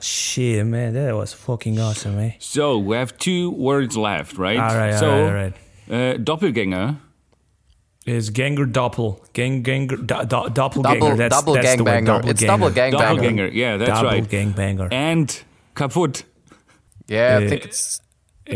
[0.00, 2.34] Shit, man, that was fucking awesome, man.
[2.38, 4.58] So we have two words left, right?
[4.58, 6.14] All right, all so, right, all right.
[6.14, 6.96] Uh, doppelganger.
[8.16, 9.20] It's Ganger Doppel.
[9.32, 10.82] Gang, ganger, do, do, doppelganger.
[11.00, 12.04] Double, that's, double that's the word.
[12.04, 12.26] gangbanger.
[12.28, 12.96] It's double Doppelganger.
[12.96, 12.98] gangbanger.
[13.16, 13.48] Doppelganger.
[13.52, 14.28] Yeah, that's right double right.
[14.28, 14.88] gangbanger.
[14.92, 15.42] And
[15.74, 16.24] kaput.
[17.06, 18.00] Yeah, I Uh, think it's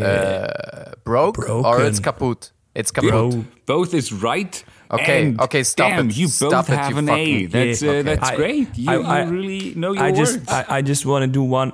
[0.00, 2.50] uh, broke or it's kaput.
[2.74, 3.10] It's kaput.
[3.10, 3.44] Bro.
[3.66, 4.64] Both is right.
[4.90, 6.16] Okay, and okay, stop damn, it.
[6.16, 7.12] you Stop both it, have you an A.
[7.12, 8.02] fucking- That's Yeah, uh, okay.
[8.02, 8.68] that's I- great.
[8.76, 10.36] You, I- you I- really know your I words.
[10.36, 11.72] just, I, I just want to do one.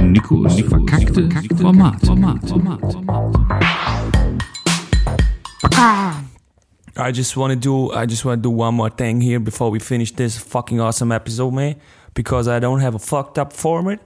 [0.00, 2.00] Nico's verkackte Format.
[2.06, 2.48] Format.
[2.48, 2.82] Format.
[6.96, 9.70] I just want to do I just want to do one more thing here before
[9.70, 11.76] we finish this fucking awesome episode, man.
[12.14, 14.00] Because I don't have a fucked up format,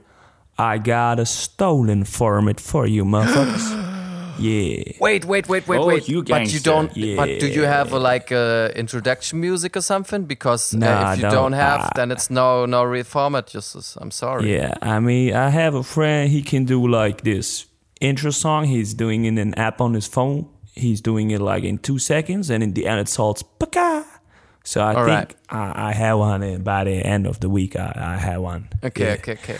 [0.57, 4.39] I got a stolen format for you, motherfuckers.
[4.39, 4.93] yeah.
[5.01, 6.07] Wait, wait, wait, wait, Oh, wait.
[6.07, 6.87] you but you don't.
[7.17, 10.23] But do you have a, like uh, introduction music or something?
[10.23, 10.77] Because uh,
[11.11, 11.33] if you don't.
[11.33, 11.89] don't have, Ah.
[11.95, 13.47] then it's no no real format.
[13.47, 14.53] Just I'm sorry.
[14.55, 16.31] Yeah, I mean, I have a friend.
[16.31, 17.65] He can do like this
[17.99, 18.63] intro song.
[18.65, 20.47] He's doing in an app on his phone.
[20.77, 24.05] He's doing it like in two seconds, and in the end, it starts "Paka."
[24.63, 25.35] So I All think right.
[25.49, 28.67] I, I have one, and by the end of the week, I, I have one.
[28.83, 29.13] Okay, Yeah.
[29.13, 29.57] okay, okay.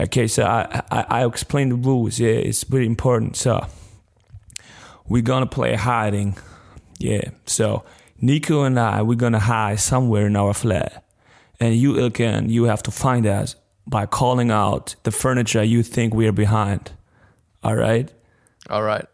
[0.00, 2.18] Okay, so I, I I explain the rules.
[2.18, 3.36] Yeah, it's pretty important.
[3.36, 3.66] So
[5.08, 6.36] we're gonna play hiding.
[6.98, 7.30] Yeah.
[7.46, 7.84] So
[8.20, 11.04] Nico and I we're gonna hide somewhere in our flat,
[11.60, 13.56] and you Ilkan, you have to find us
[13.86, 16.92] by calling out the furniture you think we're behind.
[17.62, 18.10] All right.
[18.70, 19.04] All right.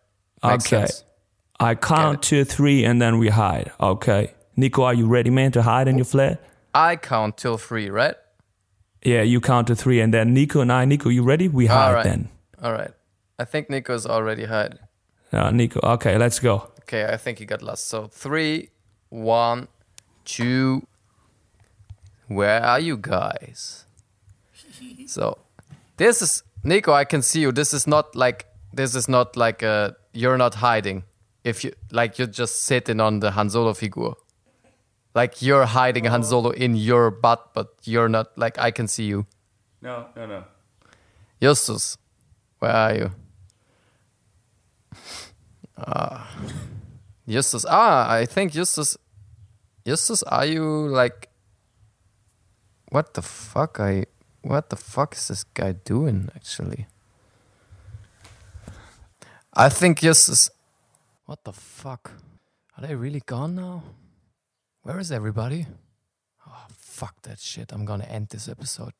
[0.43, 0.87] Makes okay.
[0.87, 1.05] sense.
[1.61, 3.71] I count to three and then we hide.
[3.81, 4.35] Okay.
[4.57, 6.43] Nico, are you ready, man, to hide in your flat?
[6.75, 8.15] I count till three, right?
[9.03, 10.85] Yeah, you count to three, and then Nico and I.
[10.85, 11.49] Nico, you ready?
[11.49, 12.05] We hide All right.
[12.05, 12.29] then.
[12.63, 12.91] All right.
[13.39, 14.79] I think Nico's already hide.
[15.33, 16.71] Uh, Nico, okay, let's go.
[16.81, 17.89] Okay, I think he got lost.
[17.89, 18.69] So three,
[19.09, 19.69] one,
[20.25, 20.87] two.
[22.27, 23.85] Where are you guys?
[25.07, 25.39] So
[25.97, 26.93] this is Nico.
[26.93, 27.53] I can see you.
[27.53, 31.05] This is not like this is not like a you're not hiding.
[31.43, 34.13] If you like, you're just sitting on the Han Solo figure.
[35.15, 38.37] Like you're hiding Han Solo in your butt, but you're not.
[38.37, 39.27] Like I can see you.
[39.83, 40.45] No, no, no.
[41.41, 41.97] Justus,
[42.59, 43.11] where are you?
[45.79, 46.31] Ah,
[47.27, 47.65] Justus.
[47.69, 48.97] Ah, I think Justus.
[49.87, 51.29] Justus, are you like?
[52.91, 53.81] What the fuck?
[53.81, 54.05] I.
[54.43, 56.29] What the fuck is this guy doing?
[56.37, 56.87] Actually.
[59.55, 60.51] I think Justus.
[61.31, 62.11] What the fuck?
[62.77, 63.85] Are they really gone now?
[64.83, 65.65] Where is everybody?
[66.45, 67.71] Oh, fuck that shit.
[67.71, 68.95] I'm gonna end this episode.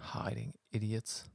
[0.00, 1.30] Hiding idiots.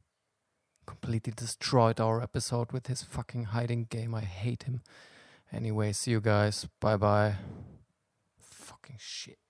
[0.85, 4.13] Completely destroyed our episode with his fucking hiding game.
[4.13, 4.81] I hate him.
[5.53, 6.67] Anyway, see you guys.
[6.81, 7.35] Bye bye.
[8.41, 9.44] Fucking shit.